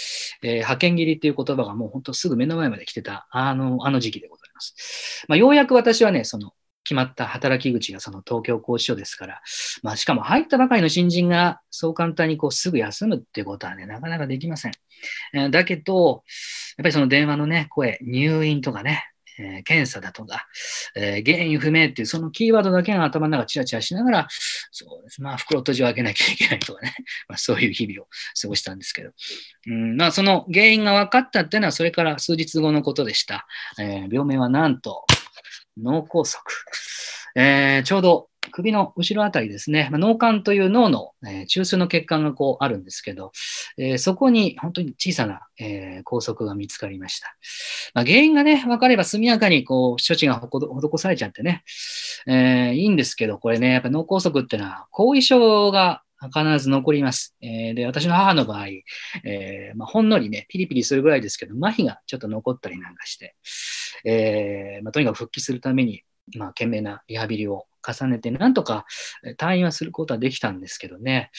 [0.43, 5.25] えー、派遣切りっていう言葉がもう本当すぐ目の前まで来てた、あの、あの時期でございます。
[5.27, 6.53] まあ、ようやく私はね、その
[6.87, 9.41] 決まった働き口がその東京拘置所ですから、
[9.83, 14.71] まあ、しかも入ったばかりの新人がそう簡単にこうすぐ休むっていうことはね、なかなかできません。
[15.33, 16.23] えー、だけど、
[16.77, 19.03] やっぱりその電話のね、声、入院とかね、
[19.37, 20.47] えー、検査だとか、
[20.95, 24.27] えー、原因不明っていうそのキーワードだけが頭の中チラチラしながら、
[24.71, 25.21] そうです。
[25.21, 26.95] まあ、袋閉じを開けなきゃいけないとかね、
[27.27, 28.07] まあ、そういう日々を
[28.41, 29.11] 過ごしたんですけど、
[29.67, 33.45] うんまあ、その原因が分かったっていうのは、それから数日後のことでした。
[33.77, 35.05] えー、病名はなんと、
[35.81, 36.41] 脳梗塞。
[37.35, 43.31] えー、ちょうど首の後ろあたりですね、まあ、脳幹という脳の、えー、中枢の血管がこうあるんですけど、
[43.77, 47.35] えー、そこに本当に小さな、えー、拘束が見つかりました。
[47.93, 51.63] まあ、原因がね、分かれば速やかにこう処置が施されちゃってね、
[52.27, 57.35] え、いいんですけど、これね、やっぱ脳梗塞ってのは後遺症が必ず残ります。
[57.41, 58.67] えー、で、私の母の場合、
[59.23, 63.35] えーまあ、ほんのりね、ピリピリするぐらいですけど、麻痺がちょっと残ったりなんかして、
[64.05, 66.03] えーまあ、とにかく復帰するために、
[66.35, 68.85] まあ、懸命なリハビリを重ねて、なんとか
[69.37, 71.29] 退院はすることはできたんですけどね、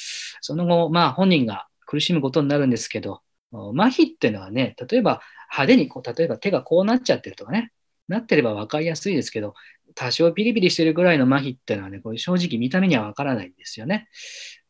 [0.40, 3.20] その後、まあ、本人が苦しむことになるんですけど、
[3.52, 7.72] 麻痺っていうのはね、例えば派手にこう、例えば手がこうなっちゃってるとかね、
[8.08, 9.54] なってれば分かりやすいですけど、
[9.94, 14.08] 多少ピリピリしてるぐらいの麻痺っていうのはね、これ正直見た目には分からないんですよね。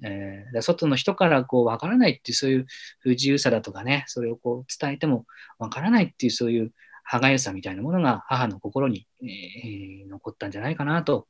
[0.03, 2.67] えー、外の人からこう分からないっていうそういう
[3.01, 5.27] 不自由さだとかね、それをこう伝えても
[5.59, 6.73] 分からないっていうそういう
[7.11, 11.27] 歯がゆさみたいなものが母の心に、えー、残ったんじゃないかなと、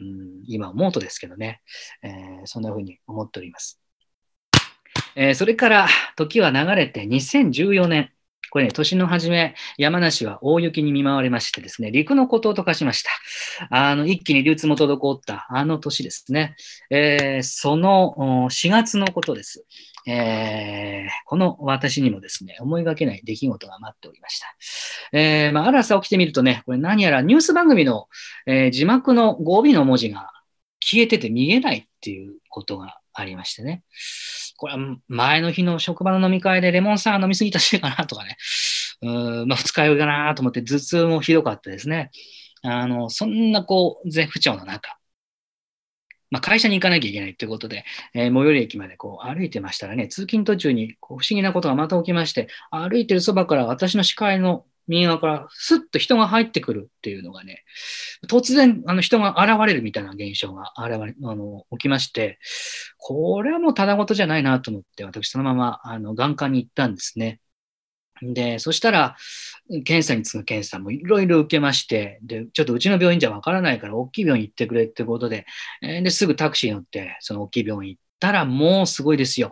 [0.00, 1.60] うん、今思うとですけどね、
[2.02, 3.78] えー、そんな風に思っております。
[5.16, 8.10] えー、それから時は流れて2014年、
[8.50, 13.10] これね、年の初め、山梨は大雪に見舞われましてですね、陸の孤島と化しました。
[13.68, 16.56] あの、一気に流通も滞ったあの年ですね。
[16.88, 19.66] えー、その4月のことです。
[20.10, 24.46] えー、この私にもですね、思いがけない出来事が待っておりました。
[25.12, 28.08] えー、まあ、ある朝起きてみるとね、これ何やらニュース番組の、
[28.46, 30.30] えー、字幕の語尾の文字が
[30.80, 33.82] 消えてて見えないっていうことがありましてね。
[34.56, 38.36] これは前の日の職場の飲み会でレモンサワー飲みすぎたせいかなとかね、
[39.02, 42.10] うん、まあ、二日酔いかなと思って頭痛もひどかったですね。
[42.62, 44.97] あの、そんなこう、絶不調の中、
[46.30, 57.62] まあ、会社に行かなきゃいけないということで、えー、最寄り駅までこう歩いてましたらね、通勤途中にこう不思議なことがまた起きまして、歩いてるそばから私の視界の右側からスッと人が入ってくるっていうのがね、
[58.26, 62.38] 突然あの人が現れるみたいな現象が現れあの起きまして、
[62.96, 67.40] これはもうただごとじゃないなと思って、私そのままあの眼科に行ったんですね。
[68.22, 69.16] で、そしたら、
[69.84, 75.46] 検査に次ぐ検査もいろいろ受けまして、で、ちょっとうちの病院じゃわからないから大きい病院行ってくれってことで、
[75.82, 79.50] え、で、すぐタクシー乗って、その大きい病院行ったらもうすごいですよ。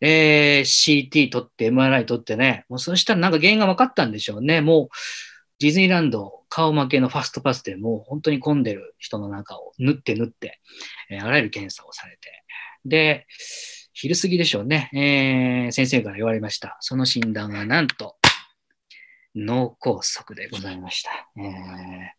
[0.00, 4.60] えー、CT 取って MRI 取ってね、もうそしたらなんか原因が分かったんでしょうね。
[4.60, 4.88] もう
[5.58, 10.60] ディズニーランド顔負けのファストパスでもう本当に混んでる人の中を縫って縫って、
[11.10, 12.44] えー、あらゆる検査をされて、
[12.84, 13.26] で、
[13.98, 16.76] 昼過ぎでしょうね、えー、先生から言われました。
[16.80, 18.16] その診断はなんと
[19.34, 21.10] 脳梗塞でございました。
[21.38, 22.16] えー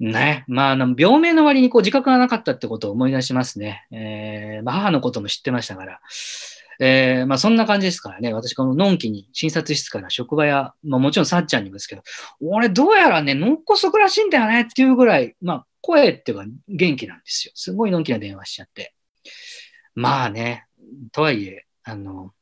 [0.00, 0.44] ね。
[0.46, 3.84] まあ、病名の割にこう自覚がなかったってことを思い出しますね。
[3.90, 6.00] えー、まあ、母のことも知ってましたから。
[6.80, 8.32] えー、まあ、そんな感じですからね。
[8.32, 12.02] 私、こののんきに診察室から職場や、まあ、もちろんさっちゃんにもですけど、
[12.40, 17.52] 俺、どうやらね、脳梗塞らしいんだよねっていうぐらい、まあ、声っていうか元気なんですよ。
[17.56, 18.94] すごいのんきな電話しちゃって。
[19.94, 20.66] まあね、
[21.12, 22.32] とはいえ、あの、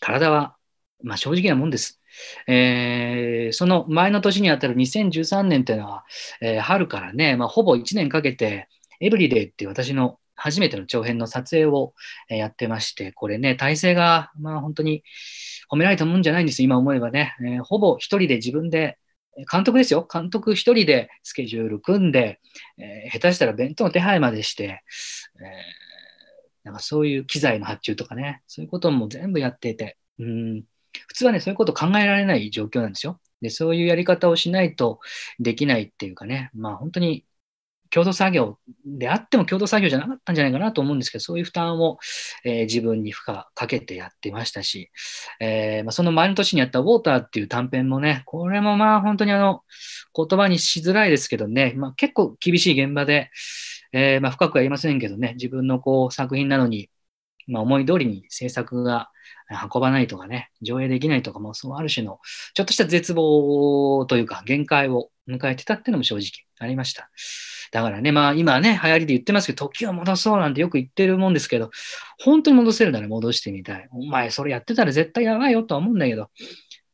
[0.00, 0.56] 体は、
[1.02, 2.00] まあ、正直なもんです。
[2.46, 6.04] えー、その前の年にあたる2013年っていうのは、
[6.40, 8.68] えー、春からね、まあ、ほぼ1年かけて、
[9.00, 11.94] エブリデイっていう私の初めての長編の撮影を
[12.28, 15.02] やってまして、これね、体制が、まあ本当に
[15.70, 17.34] 褒められたもんじゃないんです今思えばね。
[17.40, 18.98] えー、ほぼ一人で自分で、
[19.50, 20.06] 監督ですよ。
[20.12, 22.40] 監督一人でスケジュール組んで、
[22.76, 25.87] えー、下手したら弁当の手配までして、えー、
[26.68, 30.64] なんかそういう機材の発注とかね、そういうことも全部やっていて、うん
[31.06, 33.20] 普通はね、そういうこと考えられない状況なんですよ。
[33.40, 35.00] で、そういうやり方をしないと
[35.38, 37.24] できないっていうかね、まあ本当に
[37.90, 41.98] 共同作業であっても共同作業じゃなかったんじゃないかなと思うんですけど、そういう負担を、
[42.44, 44.90] えー、自分に負荷かけてやってましたし、
[45.40, 49.62] えー、まあ、その前の年にやったウォーターっていう短編もね、これもまあ本当にあの、
[50.14, 53.30] 言葉にしづらいですけどね、まあ、結構厳しい現場で、
[53.92, 56.90] えー、まあ、深くは言いませんけどね、自分のこう作品なのに、
[57.46, 59.10] まあ、思い通りに制作が
[59.72, 62.20] 運ばないとかね、上映できないとかも、そうある種の
[62.54, 67.10] ちょっとした絶望というか限界を迎えてたっていうのも正直ありました。
[67.70, 71.70] だからね、まあ今ね、流行りで言ってますけど、時を戻そうなんてよく言ってるもんですけど、
[72.22, 73.88] 本当に戻せるなら戻してみたい。
[73.92, 76.30] お前それやってたら絶対やばいよとは思うんだけど、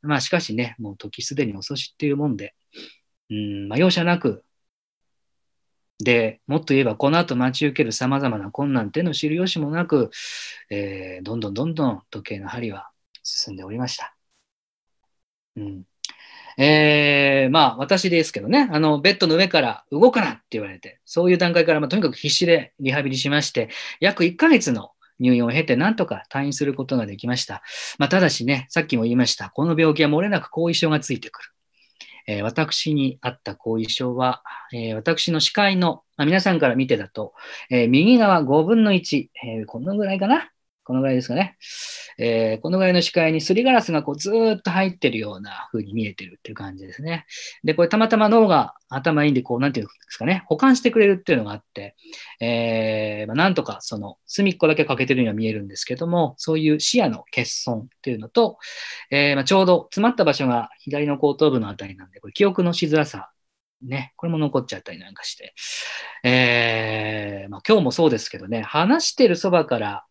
[0.02, 2.54] まあしかしね、もう時すでに遅しっていうもんで、
[3.30, 4.44] うん、まあ容赦なく
[5.98, 10.10] で、もっと言えば、この後待ち受ける様々な困難っていうのを知る由もなく、
[10.70, 12.90] えー、どんどんどんどん時計の針は
[13.22, 14.16] 進んでおりました。
[15.56, 15.84] うん。
[16.56, 27.62] えー、まあ、私ですけどね、あの、ベッドの上から動くなって言われて、そういう段階から、まあ、とにかく必死でリハビリしまして、約1ヶ月の入院を経て、なんとか退院することができました。
[27.98, 31.48] まあ、ただしね、さっきも言いました、この病気は漏れなく後遺症がついてくる。
[32.26, 37.34] えー、私にあった後遺症は、えー、私の視界の、まあ、皆さんから見てだと、
[37.70, 39.28] えー、右側5分の1、
[39.60, 40.50] えこのぐらいかな。
[40.84, 41.56] このぐらいですかね。
[42.18, 47.26] えー、このぐらいの視界にすりガラスがこうずっと入ってるような風に見えてるっていう感じですね。
[47.64, 51.96] で、これたまたま脳が頭いいんで、こう、なんていうんですかね、保管してくれるっていうのがあって、
[52.40, 58.58] えー、まあ、なんとかその隅っこだけ欠けてるようには見えるんですけども、そういう視野の欠損っていうのと、
[59.10, 63.30] えー、まあ、ちょうど詰まった場所が左の後頭部のあたりなんで、これ記憶のしづらさ
[63.82, 65.54] ね、これも残っちゃったりなんかして、
[66.22, 70.04] えー、まあ、今日もそうですけどね、話してるそばから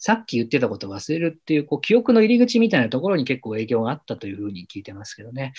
[0.00, 5.52] さっき言ってたことを忘れるっていう、こう、記憶の入り口みたいなところに結構影響があったというふうに聞いてますけどね。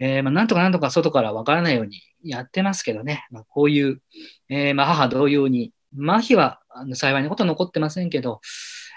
[0.00, 3.26] えー、まあ、なんとかなんとか外からわからないようにやってますけどね。
[3.30, 4.00] まあ、こういう、
[4.48, 6.60] えー、まあ、母同様に、麻痺は
[6.94, 8.40] 幸いなこと残ってませんけど、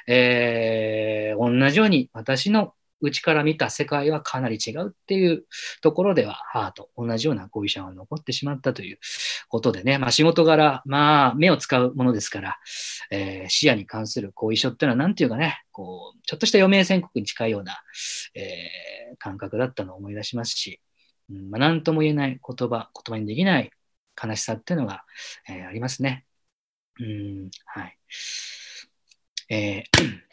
[0.07, 5.45] えー、同じように私の内から見た世界はかなり違うっていう
[5.81, 8.99] ところでは、母と同じような後遺症が残ってしまったという
[9.49, 12.57] ことでね、まあ、仕事柄、まあ、目を使うものですから、
[13.11, 17.81] えー、視野に関する後遺症っていうのは、なんていうかね、こう、ちょっとした余命宣告に近いような、
[18.33, 20.81] えー、感覚だったのを思い出しますし、
[21.29, 23.71] うんまあ、なんとも言えない言葉、言葉にできない
[24.21, 25.03] 悲しさっていうのが、
[25.49, 26.25] えー、ありますね。
[26.99, 27.97] うん、はい。
[29.49, 30.25] えー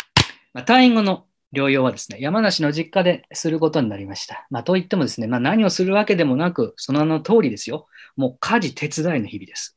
[0.55, 4.47] まあ、退院後の療養はですね、山梨の実家ですることになりました。
[4.51, 7.87] まあ、といってもですね、まあ、何をするわけでもなく、その名の通りですよ。
[8.17, 9.77] もう家事手伝いの日々です。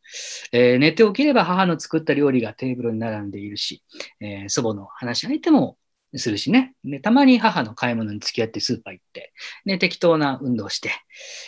[0.52, 3.84] えー、寝て起きれば母の作った料理がテーブルに並んでいるし、
[4.22, 5.78] えー、祖母の話し相手も
[6.16, 7.00] するしねで。
[7.00, 9.34] たまに母の買い物に付き合ってスーパー行って、
[9.66, 10.92] ね、適当な運動して、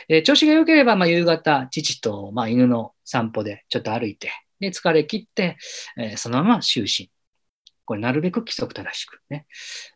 [0.10, 5.58] えー、調子が良ければ、まあ、夕方、父と、まあ、犬の散歩でちょっと歩いて、で疲れ切って、
[5.98, 7.10] えそのまま就寝。
[7.88, 9.48] これなるべく規則正しくね。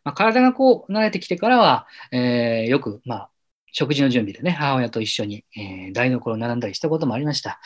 [0.02, 3.30] まあ、体がこう慣れてきてからは、えー、よく、まあ、
[3.70, 7.60] 食事の準備でね、母親と一緒に、えー、台所を並んだりしたこともありました。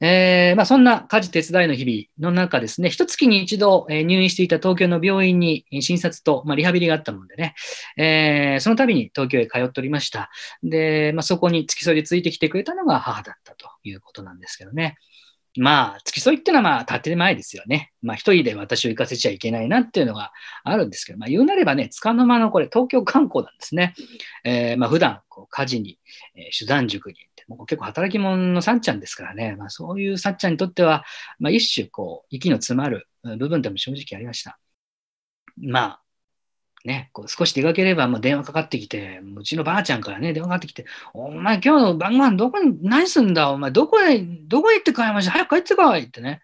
[0.00, 7.54] えー、まあ、そんな家事手伝いの日々の中ですね、一月に一度、え、入院していた東京の病院に診察と、まあ、リハビリがあったもんでね、
[7.96, 10.30] えー、その度に東京へ通っておりました。
[10.62, 14.96] で、まあ、そこに付き添いでついてきてくれたのが母だったということなんですけどね。
[15.58, 17.92] まあ、付き添いってのはまあ、建前ですよね。
[18.02, 20.32] まあ、一人で私を行かせちゃいけないなっていうのが
[20.64, 23.94] あるんですけど、まあ、言うなればね、つかの間のこれ、東京観光なんですね。
[24.44, 25.98] えー、まあ、普段、こう、家事に、
[26.34, 31.04] えー、手段塾に行って、もう結構働き者のさっちゃんですからね、まあ、そういうさっちゃんにとっては、
[31.38, 34.58] まあ、一種、こう、息の詰まる部分でも正直ありました。
[35.56, 36.02] まあ、
[36.86, 46.42] ね、こう少し出かければ、もう電話かかってきて、うちのばあちゃんからね、電話かかってきて、お前今日の晩ご飯どこに、何すんだお前どこへ、どこへ行って帰りました早く帰ってこいってね。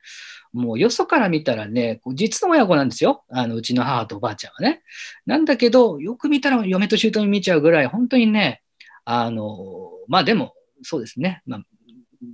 [0.53, 3.25] もうよそから見たらね、実の親子なんですよ。
[3.31, 4.83] あの、うちの母とおばあちゃんはね。
[5.25, 8.63] なんだけど、よく見たら嫁と姑見ちゃうぐらい、本当にね、
[9.05, 11.43] あの、まあでも、そうですね。
[11.47, 11.63] まあ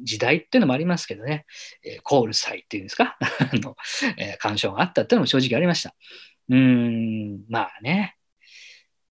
[0.02, 1.46] 時代っていうのもありますけどね、
[1.82, 3.76] えー、コール祭っていうんですか、 あの、
[4.18, 5.94] えー、干渉があったっていうのも正直ありました。
[6.48, 8.16] うん、まあね。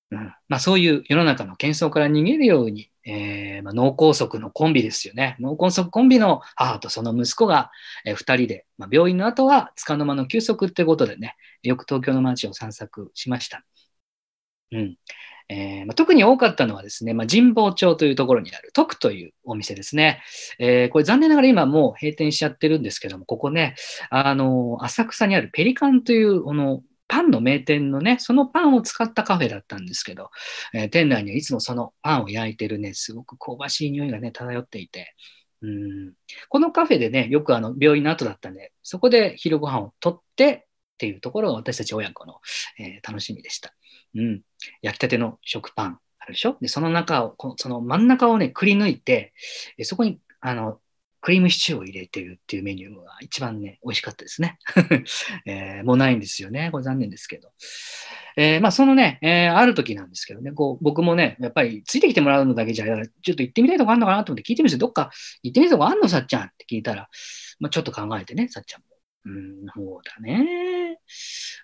[0.09, 5.37] うん、まあそういう世の中の喧騒から逃げるように、えー、まあ、脳梗塞のコンビですよね。
[5.39, 7.71] 脳梗塞コンビの母とその息子が、
[8.05, 13.63] えー、2人で、まあ、病院の後は束の間の休息ってことでね、よく東京の街を散策しました。
[14.71, 14.97] うん
[15.49, 20.21] えーまあ、特に多かったのはですね、まあ、神保町というところにある徳というお店ですね。
[20.59, 23.75] えー、これ残念ながら今もう閉店しちゃってるんですけども、ここね、
[24.09, 30.29] あの、浅草にあるペリカンという、この、パンの名店のね、そのパンを使ったカフェだったんですけど、
[30.73, 35.15] えー、店内にはいつもそのパンを焼いてるね、すごく香ばしい匂いがね、漂っていて、
[35.61, 36.13] うん、
[36.49, 42.39] このカフェでね、よくあの病院の後だったんで、そこで昼ご飯をとってっていうところが私たち親子の、
[42.79, 43.73] えー楽しみでした。
[44.15, 44.41] うん。
[44.81, 46.57] 焼きたての食パンあるでしょ？
[46.59, 49.33] で、その中を、このその真ん中をね、くり抜いて、
[49.83, 50.79] そこに、あの、
[51.27, 54.57] クリームシチューを入れてるっていうメニューが一番ね、美味しかったですね。
[55.45, 56.69] えーもうないんですよね。
[56.71, 57.51] これ残念ですけど。
[58.37, 64.79] えーまあ、そのね、えーある時なんですけどね、こう僕もね、やっぱりついてきてもらうのだけじゃ、ちょっと行ってみたいとこあるのかなと思って聞いてみるんですよ。
[64.79, 65.11] どっか
[65.43, 67.09] 行ってみたいとこあんのさっちゃんって聞いたら、
[67.59, 68.87] まあ、ちょっと考えてね、さっちゃんも。
[69.25, 70.97] うん、そうだね。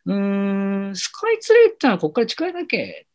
[0.07, 3.07] うーん、スカイツリーってのはここから近いだけ。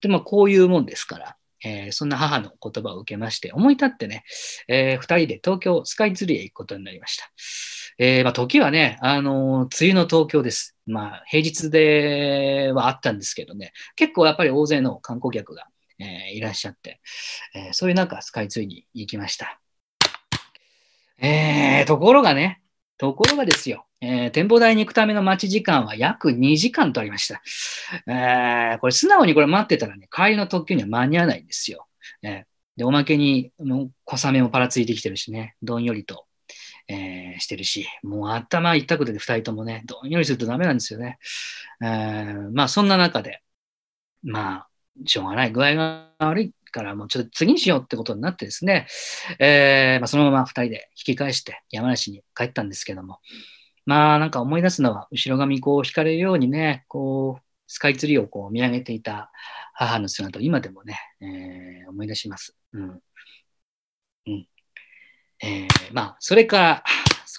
[0.00, 1.36] で、まあ、こういうもんですから。
[1.66, 4.24] えーそんな母の言葉を受けまして、思い立ってね、
[4.68, 7.30] えー二人で東京スカイツリーへ行くことになりました。
[7.98, 10.76] えーまあ、時はね、あの梅雨の東京です。
[10.86, 15.66] まあ、平日ではあったんですけどね、結構やっぱり大勢の観光客が、
[15.98, 17.00] えいらっしゃって、
[17.54, 19.60] えそういう中、スカイツリーに行きました。
[21.18, 22.60] えところがね、
[22.98, 27.42] ところがですよ、えー展望台に行くための待ち時間は約2時間とありました。
[28.10, 31.86] えーこれ素直にこれ待ってたらね、帰りの特急には間に合わないんですよ。
[32.22, 32.44] えー
[32.76, 36.26] で、おまけに、もう小雨もパラついてきてるしね、どんよりと、
[36.88, 41.18] えーしてるし、もう頭一択で二人ともね、どんよりするとダメなんですよね。
[41.82, 43.42] えーまあ、そんな中で、
[44.22, 44.68] まあ、
[45.06, 45.52] しょうがない。
[45.52, 48.86] 具合が悪いから、もうちょっと次にしようってことになってですね、
[49.38, 53.20] えーまあ、そのまま二人で引き返して山梨に帰ったんですけども、
[53.84, 59.30] まあなんか思い出すのは、後ろ髪こう引かれるようにね、こう、スカイツリーをこう見上げていた
[59.74, 62.56] 母の姿を今でもね、えー思い出します。
[62.72, 63.00] うん。
[64.26, 64.48] うん。
[65.42, 66.84] えーまあ、それから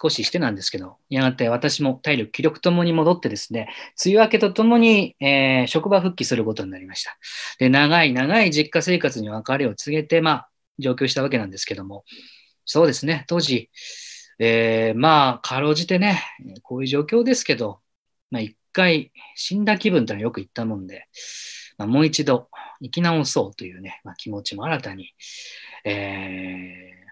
[0.01, 3.69] 少ししてなんですけど、やがて私も体力、気力ともに戻ってですね、
[4.05, 7.17] 梅雨明けとともに、えー職場復帰することになりました。
[7.59, 12.03] で、長い長い実家生活に別れを告げて、まあ、上京したわけなんですけども、
[12.65, 13.69] そうですね、当時、
[14.39, 16.21] えーまあ、かろうじてね、
[16.63, 17.79] こういう状況ですけど、
[18.31, 21.07] まあ、一回死んだ気分というのはよく言ったもんで、
[21.77, 22.49] まあ、もう一度
[22.81, 25.13] 生き直そうというね、まあ、気持ちも新たに、
[25.85, 27.07] えー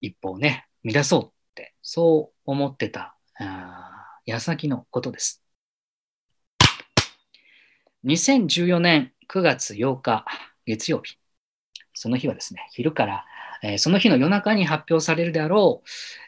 [0.00, 1.33] 一歩をね、乱そう、
[1.84, 3.14] そう思ってた、
[4.24, 5.44] 矢先のことです。
[8.06, 10.24] 2014年9月8日
[10.64, 11.18] 月曜日、
[11.92, 13.24] その日はですね、昼から、
[13.62, 15.82] えーその日の夜中に発表されるであろ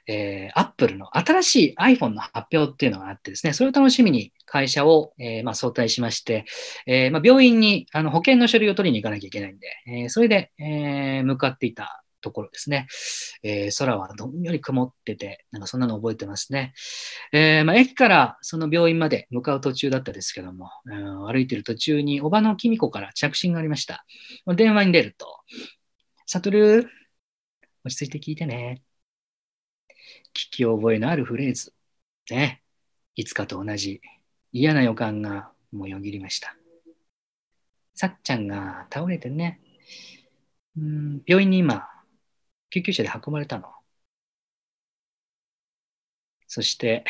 [0.07, 6.45] う、えー、Apple の新しい iPhone の発表っていうのがあってですね、それを楽しみに会社を、えーまあ、早退しまして、
[6.87, 12.87] えまあ、病院にあの保険の書類を取りに行かなきゃいけないんで、えそれで、え向かっていたところですね。
[13.43, 16.73] えー空はどんより曇ってて、なんかそんなの覚えてますね。
[17.33, 24.05] えーまあ、駅からその病院まで向かう途中だったですけども、うん歩いてる途中におばのきみ子から着信がありました。
[24.55, 25.27] 電話に出ると、
[26.27, 26.89] サトル、
[27.85, 28.83] 落ち着いて聞いてね。
[30.35, 31.73] 聞き覚えのあるフレーズ。
[32.31, 32.63] ね。
[33.15, 34.01] いつかと同じ
[34.53, 36.57] 嫌な予感がもよぎりました。
[37.95, 39.61] さっちゃんが倒れてね。
[40.77, 41.89] うん病院に今、
[42.71, 43.73] 救急車で運ばれたの。
[46.47, 47.05] そして、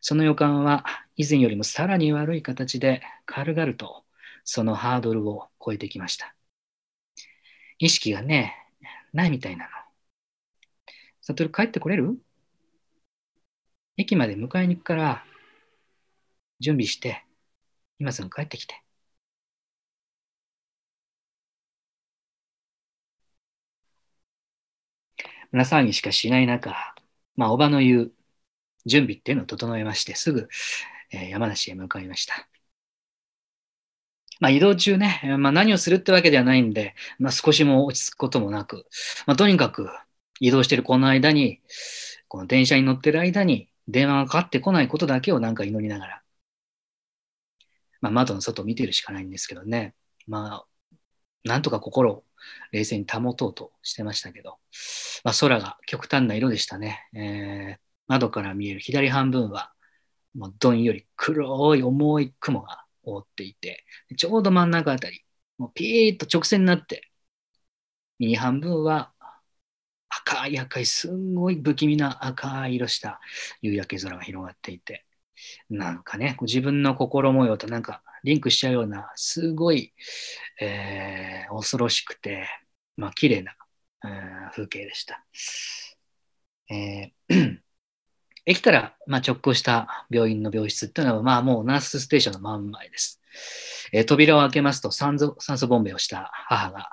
[0.00, 0.84] その予感は
[1.16, 4.04] 以前よりもさらに悪い形で軽々と
[4.44, 6.34] そのハードルを超えてきました。
[7.78, 8.56] 意識がね、
[9.12, 9.70] ないみたいなの。
[11.22, 12.18] サトル帰ってこれる？
[13.96, 15.24] 駅まで迎えに行くから、
[16.60, 17.24] 準備して、
[17.98, 18.82] 今すぐ帰ってきて。
[25.52, 26.74] 胸騒ぎしかしない中、
[27.36, 28.12] まあ、おばの言う
[28.86, 30.48] 準備っていうのを整えまして、すぐ、
[31.12, 32.48] え山梨へ向かいました。
[34.40, 38.86] まあ、移動中ね、まあ、何をするってわけではないんで、まあ、少しも落ち着くこともなく、
[39.26, 39.88] まあ、とにかく
[40.40, 41.60] 移動してるこの間に、
[42.28, 46.22] この電車に乗ってる間に電話がかかってこないことだけをなんか祈りながら、
[48.00, 49.94] まあ、窓の外を見てるしかないんですけどね、
[50.26, 50.66] まあ、
[51.44, 52.24] なんとか心を
[52.72, 54.58] 冷静に保とうとしてましたけど、
[55.24, 57.08] まあ、空が極端な色でしたね。
[57.14, 59.72] えー窓から見える左半分は、
[60.34, 63.84] もうどんより黒い重い雲が覆っていて、
[64.16, 65.24] ちょうど真ん中あたり、
[65.58, 67.10] もうピーッと直線になって、
[68.18, 69.12] 右半分は
[70.08, 73.20] 赤い赤い、すんごい不気味な赤い色した
[73.62, 75.06] 夕焼け空が広がっていて、
[75.68, 79.92] なんかね、自分の心模様となんかリンクしちゃうような、すごい、
[80.60, 82.46] えー恐ろしくて、
[82.96, 83.54] まあ綺麗な、
[84.04, 85.24] えー風景でした。
[86.70, 87.58] えー
[88.46, 93.20] 駅から、まあ、直行した病院の病室っていうのは、まあ、もうナースステーションの真ん前です。
[93.92, 96.88] えー扉を開けますと酸素酸素ボンベをした母が、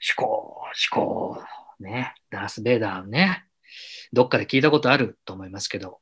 [0.00, 3.44] シュコー、シュコー、ね、ダース・ベイダーね、
[4.12, 6.00] どっかで聞いたことあると思いますけど、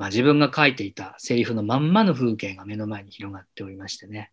[0.00, 4.32] まあ、自分が書いていたセリフのまんまの風景が目の前に広がっておりましてね、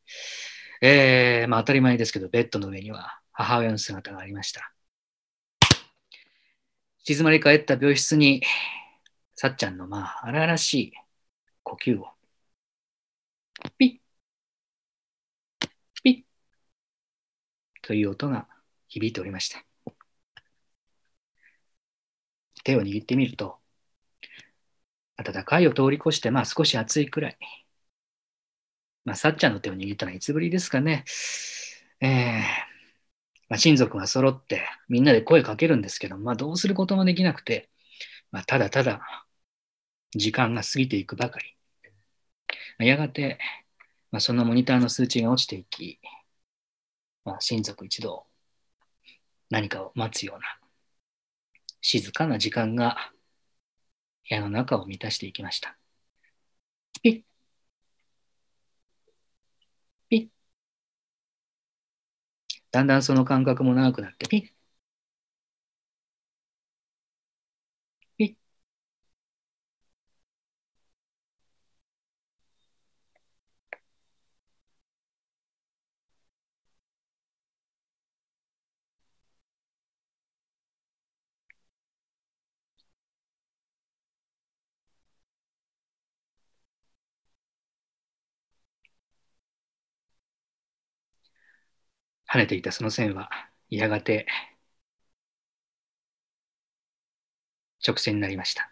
[0.82, 4.72] えー、まあ、当たり前ですけど、ベッドの上には母親の姿がありました。
[7.04, 8.44] 静まり返った病室に、
[9.36, 10.94] さっちゃんのまあ荒々しい
[11.64, 12.08] 呼吸を、
[13.78, 14.02] ピ
[15.62, 15.68] ッ、
[16.02, 16.24] ピッ
[17.82, 18.48] という音が
[18.88, 19.66] 響いておりました。
[22.64, 23.58] 手を握ってみると、
[25.18, 27.38] 暖かいを通り越して、まあ少し暑いくらい。
[29.06, 31.06] まあ、さっちゃんの手を握ったのはいつぶりですかね。
[32.02, 32.42] えー、
[33.50, 37.70] まあ、親族が揃ってみんなで声かけるんですけど、まあどうすることもできなくて、
[38.32, 39.02] まあ、ただただ
[40.12, 41.56] 時間が過ぎていくばかり。
[42.80, 43.40] あやがて、
[44.12, 46.00] まあ、そのモニターの数値が落ちていき、
[47.24, 48.26] まあ、親族一同
[49.50, 50.60] 何かを待つような
[51.82, 53.12] 静かな時間が
[54.30, 55.78] 部屋の中を満たしていきました。
[57.02, 57.24] ピッ。
[60.10, 60.30] ピッ。
[62.72, 64.57] だんだんその感覚も長くなってピッ。
[92.28, 93.30] 跳ねていたその線は、
[93.70, 94.28] やがて
[97.86, 98.72] 直線になりました。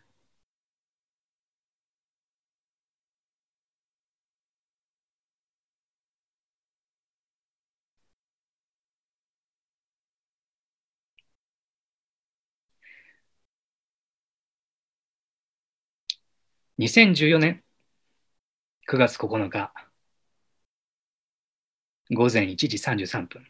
[16.80, 17.64] 2014年
[18.88, 19.72] 9月9日
[22.12, 23.46] 午前1時33分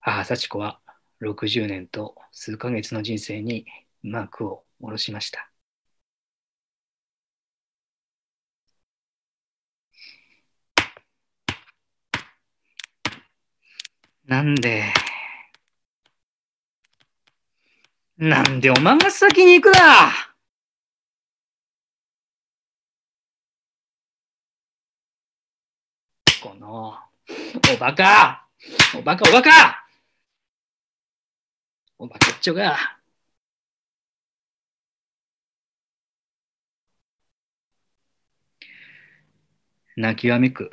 [0.00, 0.80] 母幸子は
[1.22, 3.66] 60年と数ヶ月の人生に
[4.02, 5.50] 幕を下ろしました。
[14.26, 14.84] なんで、
[18.16, 20.12] なんでおまんが先に行くな？
[26.42, 26.96] この、
[27.74, 28.46] おバカ
[28.98, 29.84] おバカおバカ
[31.98, 32.76] おバカっちょが。
[39.96, 40.70] 泣きわめく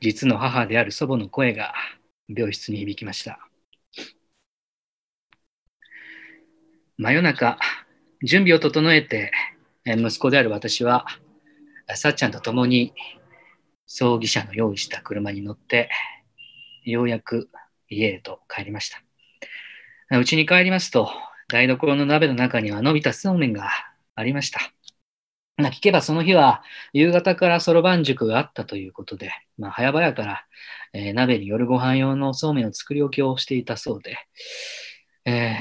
[0.00, 1.74] 実の母である祖母の声が
[2.28, 3.40] 病室に響きました。
[6.98, 7.58] 真夜中、
[8.22, 9.32] 準備を整えて、
[9.84, 11.06] 息子である私は、
[11.94, 12.94] さっちゃんと共に
[13.94, 15.90] 葬儀車の用意した車に乗って、
[16.82, 17.50] ようやく
[17.90, 20.18] 家へと帰りました。
[20.18, 21.10] うちに帰りますと、
[21.48, 23.68] 台所の鍋の中には伸びたそうめんが
[24.14, 24.60] ありました。
[25.58, 26.62] 聞けばその日は
[26.94, 30.46] 夕方からそろばん塾があったということで、まあ、早々から、
[30.94, 34.16] えー、鍋に夜ご飯用のそうめんを作り置きをしていたそうで、
[35.26, 35.54] えー、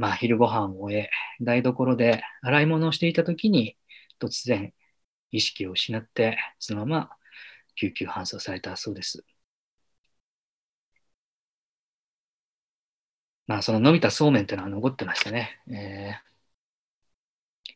[0.00, 1.10] まあ、昼ご飯を終え、
[1.40, 3.76] 台所で洗い物をしていた時に
[4.20, 4.74] 突然
[5.30, 7.10] 意識を失って、そのまま
[7.76, 9.24] 救急搬送されたそうです。
[13.46, 17.72] まあ、その伸びたそうめんっていうのは残ってましてね、えー、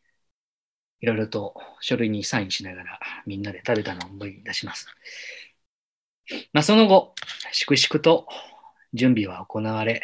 [1.01, 4.87] いろいろと書類にサインしながらみんなで食べたのを思い出します。
[6.53, 7.13] まあ、その後、
[7.51, 8.27] 粛々と
[8.93, 10.01] 準備は行われ、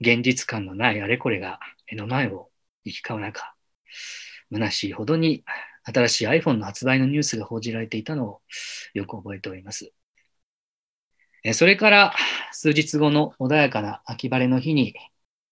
[0.00, 1.58] 現実感のないあれこれが
[1.90, 2.50] 目の前を
[2.84, 3.54] 行き交う中、
[4.52, 5.44] 虚しいほどに
[5.92, 8.40] 新しい iPhone の発売のニュースが報じられていたのを
[8.94, 9.92] よく覚えております。
[11.52, 12.14] それから
[12.52, 14.94] 数日後の穏やかな秋晴れの日に、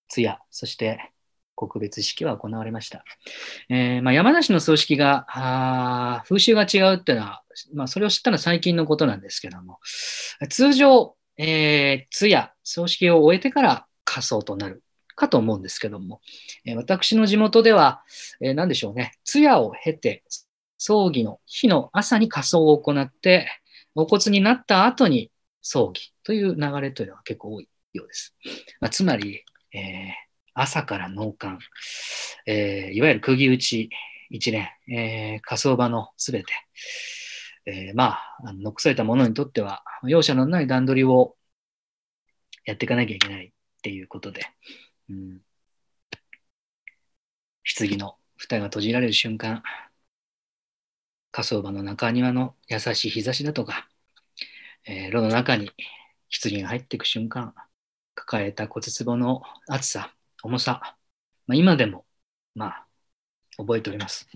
[0.08, 1.12] 通夜、そして
[1.54, 3.04] 告別式は行われました。
[3.68, 5.26] えー、まあ、山梨の葬式が、
[6.28, 7.42] 風習が違うっていうのは、
[7.74, 9.78] まあ、それを知ったのは最近のことなんですけども、
[10.50, 14.82] 通常、えー、通夜、葬式を終えてから仮装となる
[15.16, 16.20] かと思うんですけども、
[16.64, 18.04] え、私の地元では、
[18.40, 20.22] え、何でしょうね、通夜を経て、
[20.78, 23.48] 葬儀の日の朝に仮装を行って、
[23.94, 28.36] お骨になった後に葬儀という流れというのは結構多いようです。
[28.80, 29.42] まあ、つまり、
[29.72, 30.12] えー、
[30.54, 31.58] 朝から納棺、
[32.46, 33.90] えー、いわゆる釘打ち
[34.30, 36.52] 一連、えー、火葬場のすべて、
[37.66, 41.36] えー、まあ、残されたものにとっては、容赦のない段取りを
[42.64, 43.50] やっていかなきゃいけないっ
[43.82, 44.42] ていうことで、
[45.08, 45.42] うん。
[47.78, 49.62] 棺の蓋が閉じられる瞬間、
[51.30, 53.88] 火葬場の中庭の優しい日差しだとか、
[54.86, 55.70] えー炉の中に
[56.42, 57.54] 棺が入っていく瞬間、
[58.14, 60.96] 抱えた骨壺の厚さ、重さ、
[61.46, 62.06] まあ、今でも、
[62.54, 62.88] まあ、
[63.58, 64.28] 覚えております。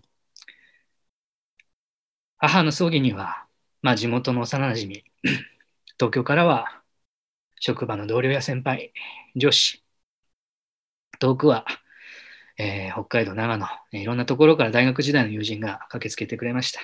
[2.38, 3.46] 母の葬儀には、
[3.82, 5.04] まあ、地元の幼馴染、
[5.98, 6.82] 東京からは
[7.60, 8.92] 職場の同僚や先輩、
[9.36, 9.82] 上司、
[11.18, 11.64] 遠くは、
[12.58, 16.80] えー北海道、長野、いろんなところから大学時代の友人が駆けつけてくれました。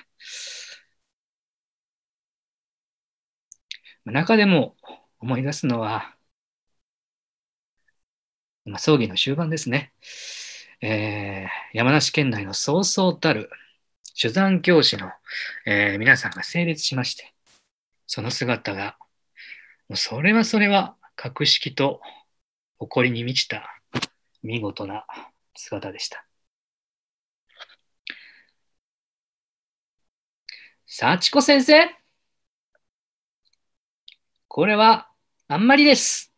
[4.06, 4.74] 中でも
[5.20, 6.16] 思い出すのは、
[8.64, 9.92] まあ、葬儀の終盤ですね。
[10.82, 13.50] えー山梨県内のそうそうたる
[14.20, 15.10] 珠山教師の、
[15.66, 17.34] えー皆さんが整列しまして、
[18.06, 18.96] その姿が、
[19.88, 22.00] もうそれはそれは格式と
[22.78, 23.75] 誇りに満ちた
[24.46, 25.04] 見事な
[25.54, 26.24] 姿でした。
[30.86, 31.90] 幸子先生
[34.46, 35.10] これは
[35.48, 36.32] あんまりです。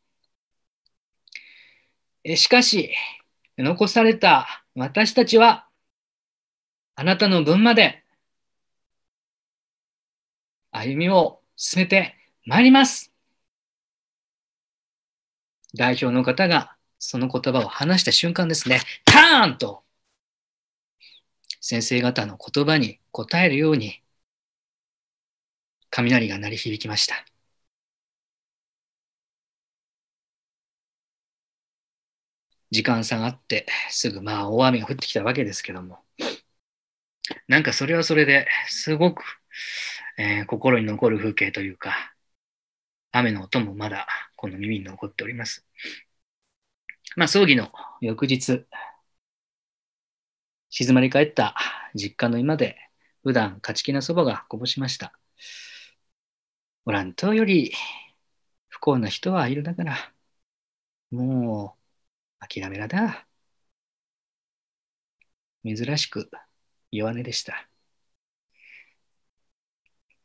[2.25, 2.93] えしかし、
[3.59, 5.69] 残された私たちは、
[6.97, 8.03] あなたの分まで
[10.73, 13.13] 歩みを進めてまいります。
[15.75, 19.85] 代表の方がその言葉を話した瞬間ですね、ターンと
[21.61, 24.03] 先生方の言葉に答えるように
[25.91, 27.27] 雷が鳴り響きました。
[32.71, 35.99] 時間差があって、すぐまあ大雨が降ってきたわけですけども、
[37.49, 39.23] なんかそれはそれですごく、
[40.19, 42.15] えー心に残る風景というか、
[43.13, 45.68] 雨の音もまだこの耳に残っております。
[47.19, 48.65] まあ葬儀の翌日、
[50.71, 51.57] 静まり返った
[51.95, 52.77] 実家の今で、
[53.25, 55.19] 普段勝ち気なそばがこぼしました。
[56.85, 57.73] おらんとより
[58.69, 59.97] 不幸な人はいるだから、
[61.11, 61.77] も
[62.41, 63.27] う諦めらだ。
[65.65, 66.31] 珍しく
[66.93, 67.69] 弱音でした。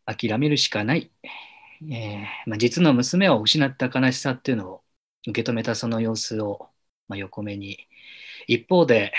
[0.05, 1.11] 諦めるしかない。
[1.91, 4.83] えーまあ、実の娘を失った悲しさっていうのを
[5.27, 6.72] 受け止めたその様子を、
[7.07, 7.87] まあ、横目に。
[8.47, 9.13] 一方で、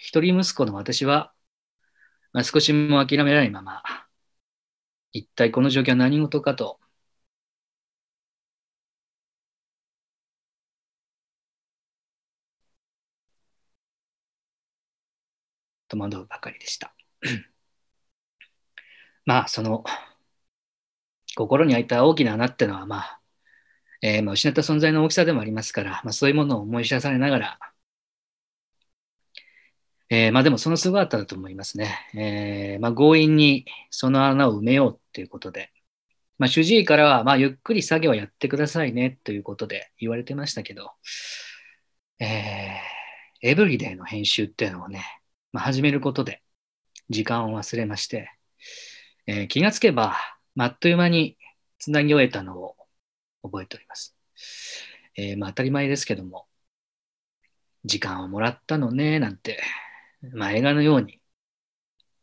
[0.00, 1.34] 一人息子の私は、
[2.32, 3.82] まあ、少しも諦めないまま、
[5.12, 6.80] 一体この状況は何事かと、
[15.88, 16.94] 戸惑うばかりでした。
[19.24, 19.84] まあ、その、
[21.36, 23.17] 心に開いた大きな穴ってのは、まあ、
[24.02, 27.58] えーまあ、失った存在の大きさでもありますから、まあ、そういうものを思い知らされながら、
[30.10, 31.98] えーまあでもその姿だと思いますね。
[32.14, 35.70] えーまあ強引にその穴を埋めようっていうことで、
[36.38, 40.92] まあ主治医からは、まあゆっくり作業をやってくださいねということで言われてましたけど、
[42.20, 42.98] えー
[43.40, 45.04] エブリデイの編集っていうのをね、
[45.52, 46.42] まあ、始めることで
[47.08, 48.30] 時間を忘れまして、
[49.26, 50.16] えー気がつけば、
[50.54, 51.36] まああっという間に
[51.78, 52.76] つなぎ終えたのを
[53.42, 54.16] 覚えております。
[55.16, 56.46] えーまあ当たり前ですけども、
[57.84, 59.60] 時間をもらったのね、なんて、
[60.32, 61.20] まあ映画のように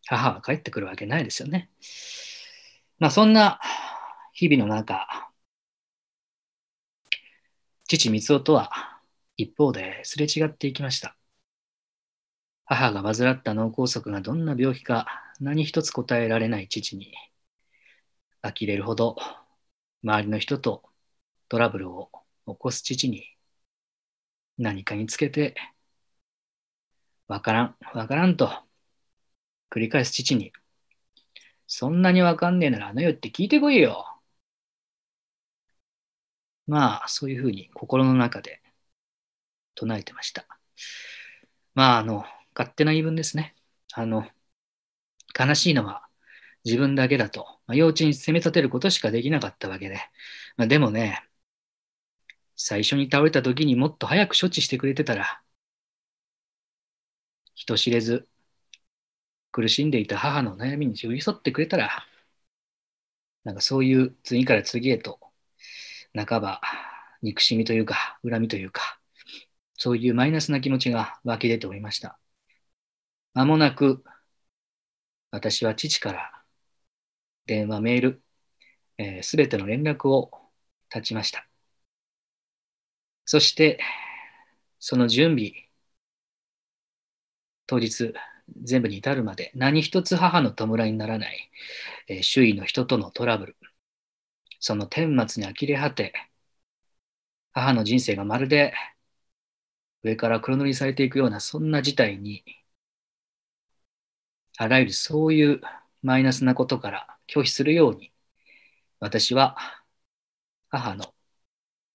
[0.05, 1.69] 母は帰ってくるわけないですよね。
[2.99, 3.59] まあそんな
[4.33, 5.07] 日々の中、
[7.87, 8.71] 父三夫とは
[9.37, 11.15] 一方ですれ違っていきました。
[12.65, 15.07] 母が患った脳梗塞がどんな病気か
[15.39, 17.13] 何一つ答えられない父に、
[18.41, 19.15] 呆れるほど
[20.03, 20.83] 周りの人と
[21.49, 22.11] トラブルを
[22.47, 23.25] 起こす父に
[24.57, 25.55] 何かにつけて
[27.27, 28.51] わからん、わからんと
[29.69, 30.51] 繰り返す父に、
[31.67, 34.05] そんなにわかんねえならあの世って聞いてこいよ。
[36.67, 38.61] まあ、そういうふうに心の中で
[39.75, 40.45] 唱えてました。
[41.73, 42.25] まあ、あの、
[42.55, 43.55] 勝手な言い分ですね。
[43.93, 44.25] あの、
[45.37, 46.07] 悲しいのは
[46.65, 49.97] 自分だけだと、まあ、幼稚に責め立てることしかできなかったわけで。
[50.57, 51.23] まあ、でもね、
[52.55, 55.41] 最初に倒れた時にもっと早く処置してくれてたら、
[57.55, 58.27] 人知れず
[59.51, 62.05] 苦しんでいた母の悩みに寄り添ってくれたら、
[63.43, 65.19] なんかそういう次から次へと、
[66.13, 66.61] 半ば
[67.21, 68.99] 憎しみというか、恨みというか、
[69.75, 72.19] そういうマイナスな気持ちが湧き出ておりました。
[73.33, 74.03] まもなく、
[75.31, 76.43] 私は父から
[77.45, 78.23] 電話、メール、
[78.97, 80.31] す、えー、べ、ての連絡を
[80.89, 81.47] 絶ちました。
[83.25, 83.79] そして、
[84.79, 85.51] その準備、
[87.67, 88.13] 当日、
[88.63, 91.49] 全部に至るまで何一つ母の弔いにならない、
[92.07, 93.57] えー周囲の人とのトラブル、
[94.59, 96.11] その顛末に呆れ果て、
[97.53, 98.71] 母の人生がまるで
[100.03, 102.45] 上から黒塗りされていくようなそんな事態に、
[104.57, 105.61] あらゆるそういう
[106.01, 108.11] マイナスなことから拒否するように、
[108.99, 109.57] 私は
[110.69, 111.15] 母の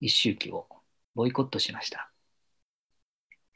[0.00, 0.79] 一周期を
[1.20, 2.10] ボイコットしました。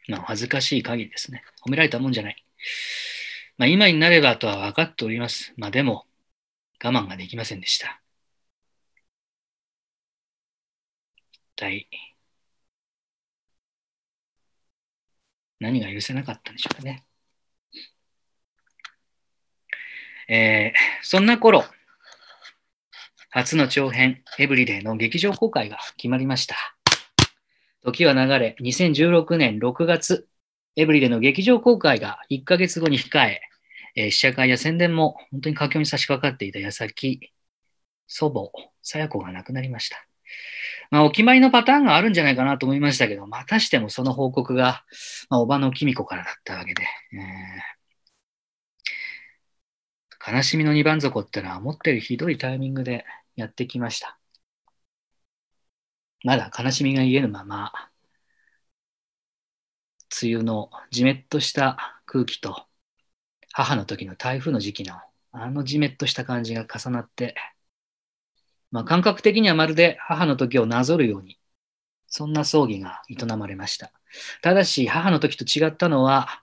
[0.06, 1.42] まあ、恥ずかしい限りですね。
[1.66, 2.44] 褒められたもんじゃない。
[3.56, 5.54] まあ、今になればとは分かっております。
[5.56, 6.06] まあ、でも、
[6.84, 8.02] 我慢ができませんでした。
[11.32, 11.88] 一体、
[15.58, 17.04] 何が許せなかったんでしょうかね。
[20.28, 21.64] えーそんな頃、
[23.28, 26.73] 初の長編、エブリデイの劇場公開が決まりました。
[27.84, 30.26] 時は流れ、2016年6月、
[30.74, 33.40] エブリデの劇場公開が1ヶ月後に控え、
[33.94, 37.20] えー試写会や宣伝も本当に佳境に差し掛かっていた矢先、
[38.06, 38.50] 祖母、
[38.82, 39.98] さや子が亡くなりました。
[40.90, 44.84] まあ、お決まりのパターンがあるんじゃないかなと思いましたけど、またしてもその報告が、
[45.28, 47.74] まあ、おばのきみ子からだったわけで、えー
[50.26, 53.04] 悲しみの二番底ってのは思ったよりひどいタイミングで
[53.36, 54.18] やってきました。
[56.24, 57.72] まだ悲しみが癒えぬまま、
[60.22, 62.66] 梅雨のじめっとした空気と、
[63.52, 64.94] 母の時の台風の時期の
[65.32, 67.34] あのじめっとした感じが重なって、
[68.70, 71.38] まあ、感覚的にはまるで母の時をなぞるように、
[72.06, 73.92] そんな葬儀が営まれました。
[74.42, 76.42] ただし、母の時と違ったのは、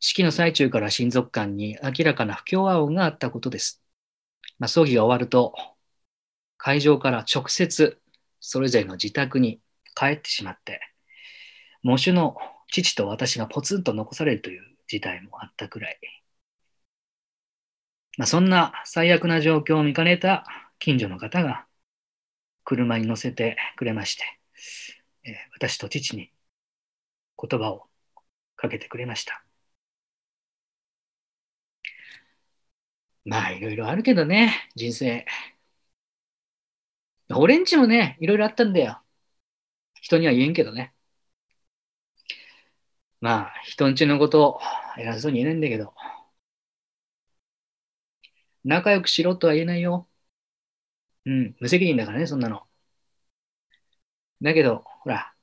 [0.00, 3.82] 式の最中から親族間に明らかな不協和音があったことです。
[4.58, 5.54] まあ、葬儀が終わると、
[6.58, 8.01] 会場から直接
[8.42, 9.62] それぞれの自宅に
[9.94, 10.80] 帰ってしまって、
[11.84, 12.36] 喪主の
[12.68, 15.98] 父と私がポツンと残されるという事態もあったくらい。
[18.18, 20.44] まあ、そんな最悪な状況を見かねた
[20.78, 21.66] 近所の方が
[22.64, 24.24] 車に乗せてくれまして、
[25.24, 26.32] えー私と父に
[27.38, 27.88] 言葉を
[28.56, 29.44] かけてくれました。
[33.24, 35.26] まあ、いろいろあるけどね、人生。
[37.30, 39.02] 俺んちもね、いろいろあったんだよ。
[40.02, 40.94] 人には言えんけどね。
[43.20, 44.60] まあ、人んちのことを
[44.98, 45.94] 偉そうに言えないんだけど、
[48.64, 50.08] 仲良くしろとは言えないよ。
[51.24, 52.66] うん、無責任だからね、そんなの。
[54.42, 55.34] だけど、ほら、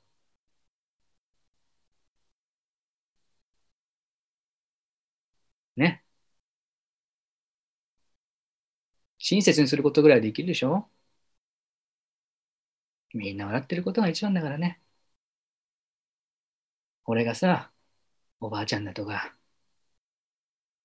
[5.76, 6.02] ね。
[9.18, 10.88] 親切にすることぐらいできるでしょ？
[13.14, 14.80] みんな笑ってることが一番だからね。
[17.04, 17.70] 俺がさ、
[18.40, 19.36] おばあちゃんだとか、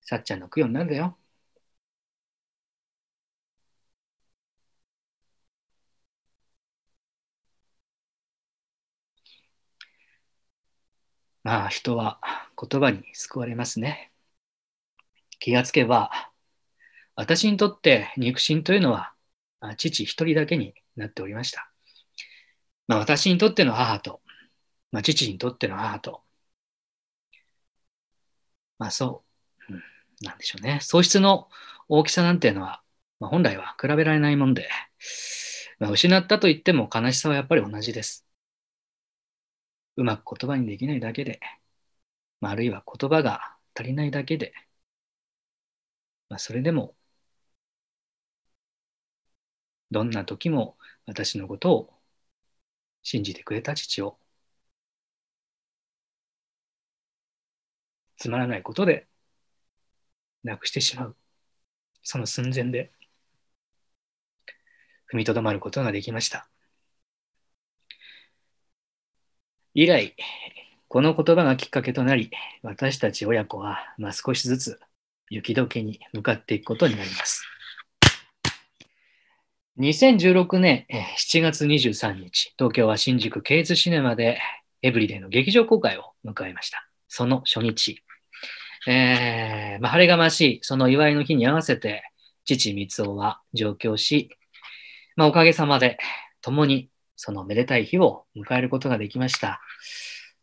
[0.00, 1.18] さっちゃんの供養になるんだよ。
[11.44, 12.20] まあ人は
[12.60, 14.12] 言葉に救われますね。
[15.38, 16.10] 気がつけば、
[17.16, 19.14] 私にとって肉親というのは
[19.78, 21.70] 父一人だけになっておりました。
[22.88, 24.20] まあ、私にとっての母と、
[24.92, 26.22] まあ、父にとっての母と、
[28.78, 29.24] まあそ
[29.70, 29.82] う、うん、
[30.22, 30.78] なんでしょうね。
[30.82, 31.48] 喪失の
[31.88, 32.82] 大きさなんていうのは、
[33.20, 34.68] まあ、本来は比べられないもんで、
[35.78, 38.26] まあ、失ったと言っても悲しさはやっぱり同じです。
[39.96, 41.40] うまく言葉にできないだけで、
[42.40, 44.52] まあ、あるいは言葉が足りないだけで、
[46.28, 46.96] まあ、それでも、
[49.90, 50.76] どんな時も
[51.06, 51.95] 私のことを
[53.08, 54.18] 信じてくれた父を、
[58.16, 59.06] つまらないことで
[60.42, 61.16] 亡くしてしまう。
[62.02, 62.90] その寸前で
[65.12, 66.48] 踏みとどまることができました。
[69.74, 70.16] 以来、
[70.88, 72.32] この言葉がきっかけとなり、
[72.62, 74.80] 私たち親子は、まあ、少しずつ
[75.30, 77.55] 雪解けに向かっていくことになります。
[79.78, 80.86] 2016年
[81.18, 84.38] 7月23日、東京は新宿ケイズシネマで
[84.80, 86.88] エブリデイの劇場公開を迎えました。
[87.08, 88.02] その初日、
[88.88, 92.04] えーまあ、晴れがましいその祝いの日に合わせて、
[92.46, 94.30] 父光雄は上京し、
[95.14, 95.98] まあ、おかげさまで
[96.40, 99.60] 共にそのめでたい日を迎えることができました。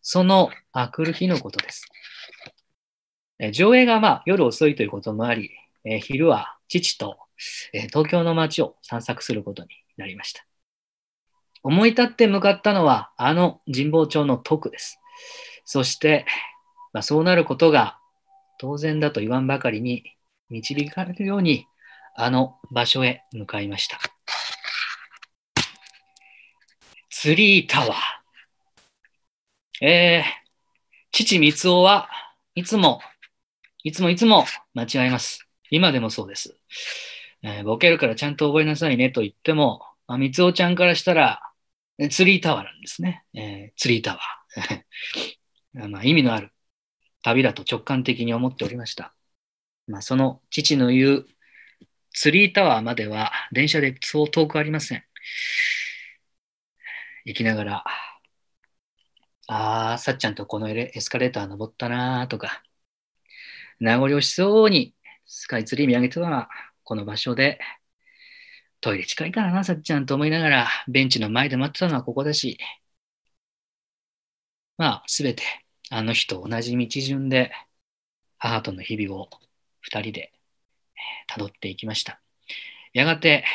[0.03, 1.87] そのあ来る日のことです。
[3.39, 5.49] え上映がまあ夜遅いということもあり、
[5.85, 7.17] えー昼は父と、
[7.73, 10.45] え東京の街を散策することになりました。
[11.63, 14.99] 思い立って向かったのはあの神保町の徳です。
[15.65, 16.25] そして、
[16.91, 17.97] まあ、そうなることが
[18.59, 20.03] 当然だと言わんばかりに
[20.49, 21.65] 導かれるように
[22.15, 23.99] あの場所へ向かいました。
[27.09, 27.99] ツリータワー。
[29.85, 30.31] えー、
[31.11, 32.09] 父三夫は
[32.55, 33.01] いつも、
[33.83, 35.47] いつもいつも間違えます。
[35.71, 36.57] 今でもそうです。
[37.43, 41.41] えーボケるからちゃんと覚えなさいねと言っても、まあ、三夫ちゃんからしたら、
[42.11, 43.25] ツリータワーなんですね。
[43.33, 44.83] えーツリータワー。
[45.89, 46.51] まあ、意味のある
[47.23, 49.15] 旅だと直感的に思っておりました。
[49.87, 51.27] まあ、その父の言う
[52.13, 55.03] ツリータワーまでは電車でそう遠くありません。
[57.25, 57.83] 行きながら、
[59.47, 62.61] ああ、さっちゃんとこのエレエスカレーター登ったなーとか、
[63.79, 64.93] 名残惜しそうに
[65.25, 66.49] スカイツリー見上げてたら、
[66.83, 67.59] この場所で、
[68.81, 72.57] トイレ近いからな、さっちゃんと思いながら、ベンチの前で待ってたのはここだし、
[74.77, 75.43] まあ、すべて、
[75.89, 77.51] あの日と同じ道順で、
[78.37, 79.29] 母との日々を
[79.81, 80.33] 二人で
[80.97, 82.21] えー辿っていきました。
[82.93, 83.45] やがて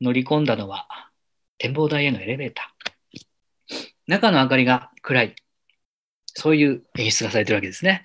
[0.00, 0.88] 乗り込んだのは
[1.58, 2.90] 展望台へのエレベーター。
[4.06, 5.36] 中の明かりが暗い。
[6.26, 8.02] そういう演出がされてるわけですね。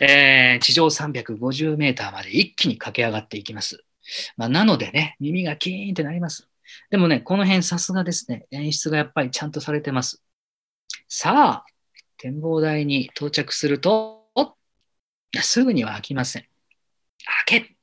[0.00, 3.84] えー地上350メーターまで一気に駆け上がっていきます。
[4.36, 6.48] まあ、なのでね、耳がキーンってなります。
[6.90, 10.22] でもね、この辺さすがですね、演出がやっぱりちゃんとされてます。
[11.08, 11.66] さあ、
[12.18, 14.26] 展望台に到着すると、
[15.40, 16.42] すぐには開きません。
[17.46, 17.76] 開け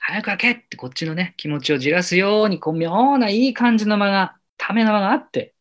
[0.00, 5.54] 早く開けってこっちのね、気持ちをじらすように、こう妙ないい感じの間が、ための間があって、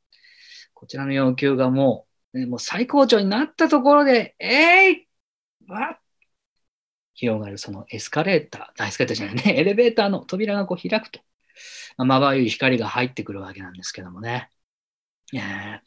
[0.73, 5.07] こちらの要求がもう、ねもう最高潮になったところで、えい
[5.67, 5.99] わっ
[7.17, 11.21] 広がるそのエスカレーター、エスカレーターじゃないね、 エレベーターの扉がこう開くと、
[11.97, 14.49] まばゆい光が入ってくるわけなんですけどもね。
[15.33, 15.37] え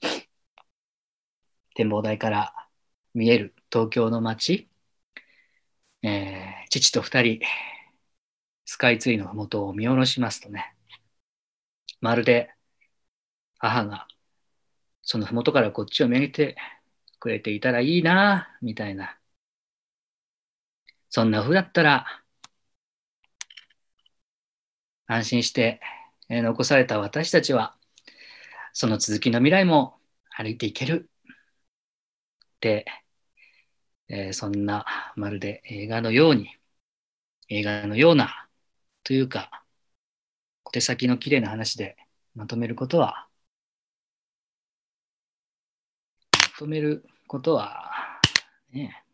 [0.03, 0.21] ー
[1.75, 2.55] 展望台から
[3.15, 4.69] 見える東京の街、
[6.03, 7.41] えー父と二人、
[8.65, 10.75] スカイツリーの麓を見下ろしますとね、
[12.01, 12.55] まるで
[13.59, 14.09] 母が
[15.03, 16.57] その麓からこっちを見上げて
[17.21, 19.20] くれていたらいいな、みたいな。
[21.11, 22.07] そんな風だったら、
[25.07, 25.81] 安心して、
[26.29, 27.77] 残された私たちは、
[28.73, 29.99] その続きの未来も
[30.31, 31.11] 歩いていける。
[32.57, 32.87] って、
[34.09, 34.85] えそんな
[35.17, 36.57] まるで映画のように、
[37.49, 38.49] 映画のような、
[39.03, 39.65] というか、
[40.65, 41.97] 小手先の綺麗な話で
[42.35, 43.29] まとめることは、
[46.33, 47.91] まとめることは、
[48.73, 49.05] ね、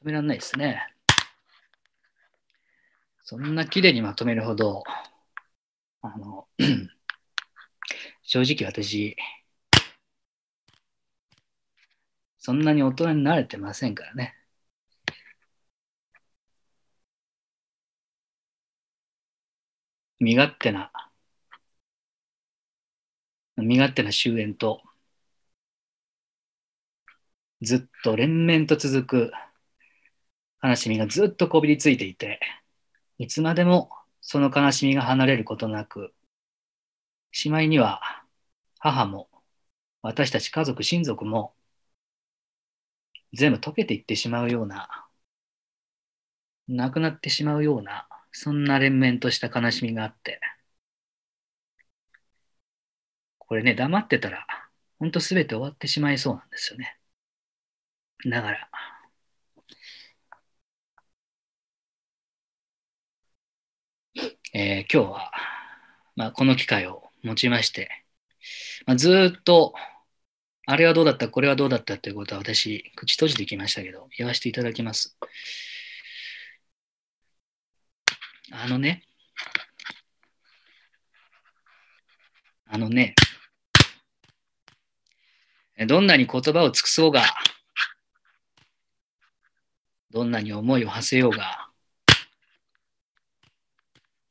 [0.00, 0.94] まとめられないですね。
[3.22, 4.82] そんな綺麗にまとめるほど、
[6.02, 6.48] あの、
[8.22, 9.16] 正直私、
[12.38, 14.34] そんなに大人になれてませんからね。
[20.20, 20.90] 身勝手な、
[23.56, 24.82] 身勝手な終焉と、
[27.62, 29.32] ずっと連綿と続く
[30.62, 32.40] 悲しみがずっとこびりついていて、
[33.18, 33.90] いつまでも
[34.22, 36.14] その悲しみが離れることなく、
[37.32, 38.00] しまいには
[38.78, 39.28] 母も
[40.02, 41.54] 私たち家族、親族も
[43.32, 45.08] 全部溶けていってしまうような、
[46.68, 50.40] なくなってしまうような、そんな連綿とした悲しみがあって、
[53.38, 54.46] これね、黙ってたら、
[55.00, 56.96] ほんと全て終わってしまいそうなんですよね。
[58.26, 58.70] だから、
[64.52, 65.32] えー今日は、
[66.16, 67.88] まあ、この機会を持ちまして、
[68.84, 69.74] まあ、ずっと、
[70.66, 71.98] あれはどうだった、これはどうだった？
[71.98, 75.16] ということは私、口閉じてきましたけど、言わせていただきます。
[78.50, 79.04] あのね、
[82.66, 83.14] あのね、
[85.86, 87.22] どんなに言葉を尽くそうが、
[90.10, 91.69] どんなに思いを馳せようが、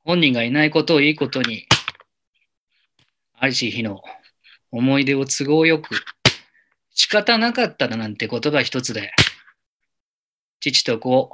[0.09, 1.67] 本人がいないことをいいことに、
[3.37, 4.01] ありし日の
[4.71, 5.89] 思い出を都合よく、
[6.89, 9.11] 仕方なかっただなんて言葉一つで、
[10.61, 11.29] 父と子、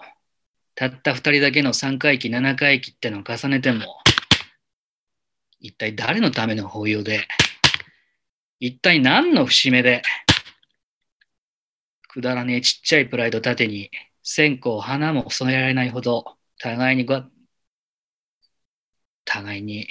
[0.75, 3.85] たった二人だけの三回忌、七回忌ってのを重ねても、
[5.61, 7.29] 一体誰のための法要で、
[8.59, 10.01] 一体何の節目で、
[12.09, 13.89] くだらねえちっちゃいプライド盾に、
[14.21, 16.25] 線香、花も添えられないほど、
[16.59, 17.23] 互いにご、
[19.25, 19.87] 互いに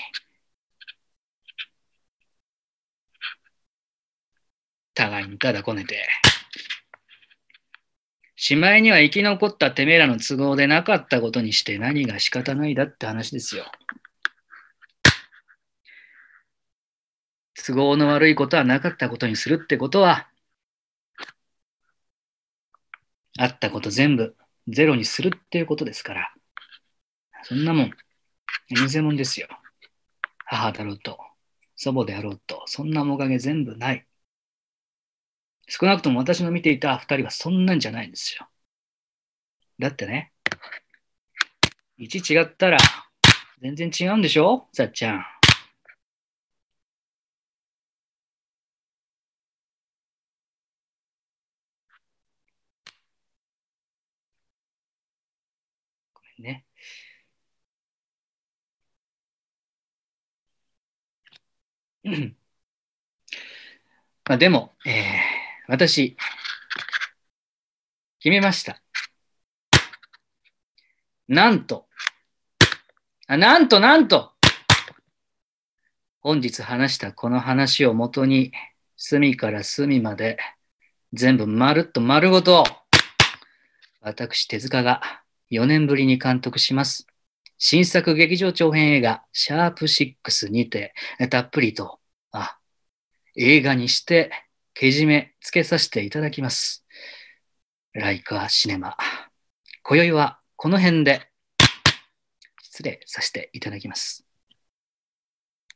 [4.95, 6.07] 互いにただこねて。
[8.37, 13.65] しまいには生き残ったてめえらの都合でなかったことにして何が仕方ないだって話ですよ。
[17.67, 20.29] 都合の悪いことはなかったことにするってことは、
[23.39, 24.37] あったこと全部
[24.69, 26.35] ゼロにするっていうことですから。
[27.45, 27.91] そんなもん、
[28.69, 29.49] 偽物ですよ。
[30.47, 31.19] 母だろうと、
[31.77, 34.07] 祖母であろうと、そんな面影全部ない。
[35.69, 38.49] 少なくとも私の見ていた二人はそんなんじゃないんですよ。
[39.79, 40.33] だってね、
[41.99, 42.79] 1違ったら
[43.61, 44.69] 全然違うんでしょ？
[44.73, 45.25] さっちゃん。
[56.15, 56.65] ごめんね。
[61.33, 61.94] うん
[64.27, 66.17] まあ、でも、えー私、
[68.21, 68.83] 決めました。
[71.27, 71.87] なんと、
[73.27, 74.33] あなんとなんと、
[76.21, 78.53] 本日話したこの話をもとに、
[78.99, 80.37] 隅から隅まで、
[81.15, 82.65] 全部まるっと丸ごと、
[84.03, 85.01] 私、手塚が
[85.51, 87.07] 4年ぶりに監督します。
[87.59, 90.95] 新作劇場長編映画、シャープ6にて、
[91.31, 92.01] たっぷりと、
[92.33, 92.59] あ、
[93.37, 94.31] 映画にして、
[94.75, 96.85] けじめつけさせていただきます。
[97.93, 98.97] ライカーシネマ。
[99.85, 101.31] 今宵はこの辺で
[102.61, 104.27] 失礼させていただきます。